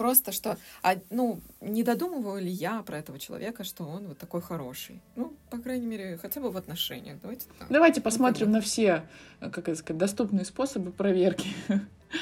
Просто 0.00 0.32
что, 0.32 0.56
а, 0.82 0.96
ну, 1.10 1.42
не 1.60 1.82
додумываю 1.82 2.40
ли 2.40 2.50
я 2.50 2.80
про 2.80 2.96
этого 2.96 3.18
человека, 3.18 3.64
что 3.64 3.84
он 3.84 4.06
вот 4.08 4.16
такой 4.16 4.40
хороший? 4.40 5.02
Ну, 5.14 5.34
по 5.50 5.58
крайней 5.58 5.84
мере, 5.84 6.16
хотя 6.16 6.40
бы 6.40 6.50
в 6.50 6.56
отношениях. 6.56 7.18
Давайте 7.20 7.44
так. 7.58 7.68
Давайте 7.68 8.00
посмотрим 8.00 8.46
ну, 8.46 8.54
на 8.54 8.60
все, 8.62 9.06
как 9.40 9.68
это 9.68 9.74
сказать, 9.74 9.98
доступные 9.98 10.46
способы 10.46 10.90
проверки. 10.90 11.54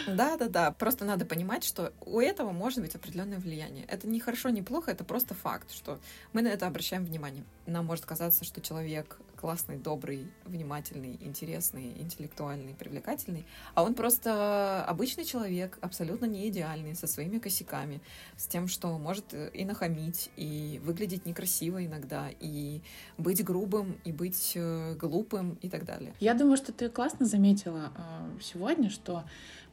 Да, 0.06 0.36
да, 0.36 0.48
да. 0.48 0.72
Просто 0.72 1.04
надо 1.04 1.24
понимать, 1.24 1.64
что 1.64 1.92
у 2.00 2.20
этого 2.20 2.50
может 2.50 2.80
быть 2.80 2.94
определенное 2.94 3.38
влияние. 3.38 3.86
Это 3.86 4.08
не 4.08 4.20
хорошо, 4.20 4.50
не 4.50 4.60
плохо, 4.60 4.90
это 4.90 5.04
просто 5.04 5.34
факт, 5.34 5.70
что 5.70 5.98
мы 6.32 6.42
на 6.42 6.48
это 6.48 6.66
обращаем 6.66 7.04
внимание. 7.04 7.44
Нам 7.64 7.86
может 7.86 8.04
казаться, 8.04 8.44
что 8.44 8.60
человек 8.60 9.18
классный, 9.38 9.76
добрый, 9.76 10.26
внимательный, 10.44 11.16
интересный, 11.20 11.92
интеллектуальный, 11.98 12.74
привлекательный, 12.74 13.46
а 13.74 13.84
он 13.84 13.94
просто 13.94 14.84
обычный 14.84 15.24
человек, 15.24 15.78
абсолютно 15.80 16.26
не 16.26 16.48
идеальный, 16.48 16.94
со 16.94 17.06
своими 17.06 17.38
косяками, 17.38 18.00
с 18.36 18.46
тем, 18.46 18.66
что 18.66 18.98
может 18.98 19.34
и 19.52 19.64
нахамить, 19.64 20.30
и 20.36 20.80
выглядеть 20.84 21.24
некрасиво 21.24 21.84
иногда, 21.84 22.28
и 22.40 22.80
быть 23.16 23.44
грубым, 23.44 24.00
и 24.04 24.12
быть 24.12 24.52
э, 24.56 24.94
глупым 24.96 25.58
и 25.62 25.68
так 25.68 25.84
далее. 25.84 26.12
Я 26.18 26.34
думаю, 26.34 26.56
что 26.56 26.72
ты 26.72 26.88
классно 26.88 27.24
заметила 27.24 27.92
э, 27.96 28.40
сегодня, 28.40 28.90
что 28.90 29.24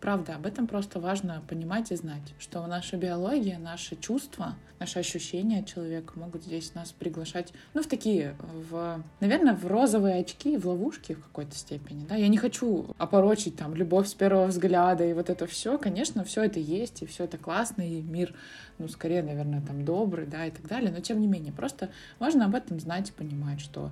Правда, 0.06 0.36
об 0.36 0.46
этом 0.46 0.68
просто 0.68 1.00
важно 1.00 1.42
понимать 1.48 1.92
и 1.92 1.96
знать, 1.96 2.36
что 2.38 2.66
наша 2.68 2.96
биология, 2.96 3.58
наши 3.58 3.96
чувства, 3.96 4.56
наши 4.80 5.00
ощущения 5.00 5.64
человека 5.64 6.20
могут 6.20 6.44
здесь 6.44 6.76
нас 6.76 6.92
приглашать, 6.92 7.54
ну, 7.74 7.82
в 7.82 7.88
такие, 7.88 8.36
в, 8.70 9.04
наверное, 9.20 9.55
в 9.56 9.68
розовые 9.68 10.22
очки, 10.22 10.58
в 10.58 10.68
ловушки 10.68 11.14
в 11.14 11.24
какой-то 11.24 11.56
степени, 11.56 12.06
да. 12.08 12.16
Я 12.16 12.28
не 12.28 12.38
хочу 12.38 12.88
опорочить 12.98 13.56
там 13.56 13.74
любовь 13.76 14.08
с 14.08 14.14
первого 14.14 14.48
взгляда 14.48 15.06
и 15.06 15.14
вот 15.14 15.30
это 15.30 15.48
все. 15.48 15.78
Конечно, 15.78 16.24
все 16.24 16.44
это 16.44 16.60
есть, 16.60 17.02
и 17.02 17.06
все 17.06 17.24
это 17.24 17.38
классно, 17.38 17.82
и 17.82 18.02
мир, 18.02 18.34
ну, 18.78 18.88
скорее, 18.88 19.24
наверное, 19.24 19.62
там 19.62 19.86
добрый, 19.86 20.26
да, 20.28 20.46
и 20.46 20.52
так 20.52 20.68
далее. 20.68 20.92
Но 20.92 21.00
тем 21.00 21.20
не 21.20 21.28
менее, 21.28 21.54
просто 21.54 21.90
важно 22.20 22.46
об 22.46 22.56
этом 22.56 22.80
знать 22.80 23.10
и 23.10 23.14
понимать, 23.14 23.62
что 23.62 23.92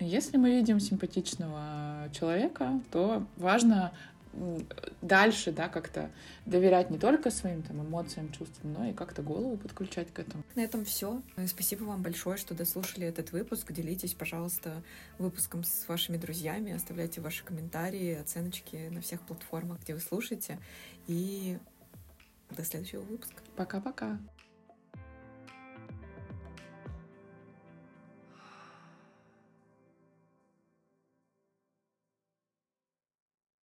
если 0.00 0.38
мы 0.38 0.50
видим 0.50 0.80
симпатичного 0.80 2.08
человека, 2.12 2.80
то 2.90 3.22
важно 3.36 3.92
дальше, 5.02 5.52
да, 5.52 5.68
как-то 5.68 6.10
доверять 6.46 6.90
не 6.90 6.98
только 6.98 7.30
своим 7.30 7.62
там 7.62 7.82
эмоциям, 7.82 8.30
чувствам, 8.32 8.72
но 8.72 8.88
и 8.88 8.92
как-то 8.92 9.22
голову 9.22 9.56
подключать 9.56 10.12
к 10.12 10.18
этому. 10.18 10.42
На 10.54 10.60
этом 10.60 10.84
все. 10.84 11.20
Спасибо 11.46 11.84
вам 11.84 12.02
большое, 12.02 12.36
что 12.36 12.54
дослушали 12.54 13.06
этот 13.06 13.32
выпуск. 13.32 13.72
Делитесь, 13.72 14.14
пожалуйста, 14.14 14.82
выпуском 15.18 15.64
с 15.64 15.86
вашими 15.88 16.16
друзьями, 16.16 16.72
оставляйте 16.72 17.20
ваши 17.20 17.44
комментарии, 17.44 18.14
оценочки 18.14 18.88
на 18.90 19.00
всех 19.00 19.20
платформах, 19.22 19.80
где 19.82 19.94
вы 19.94 20.00
слушаете. 20.00 20.58
И 21.06 21.58
до 22.50 22.64
следующего 22.64 23.02
выпуска. 23.02 23.42
Пока-пока. 23.56 24.18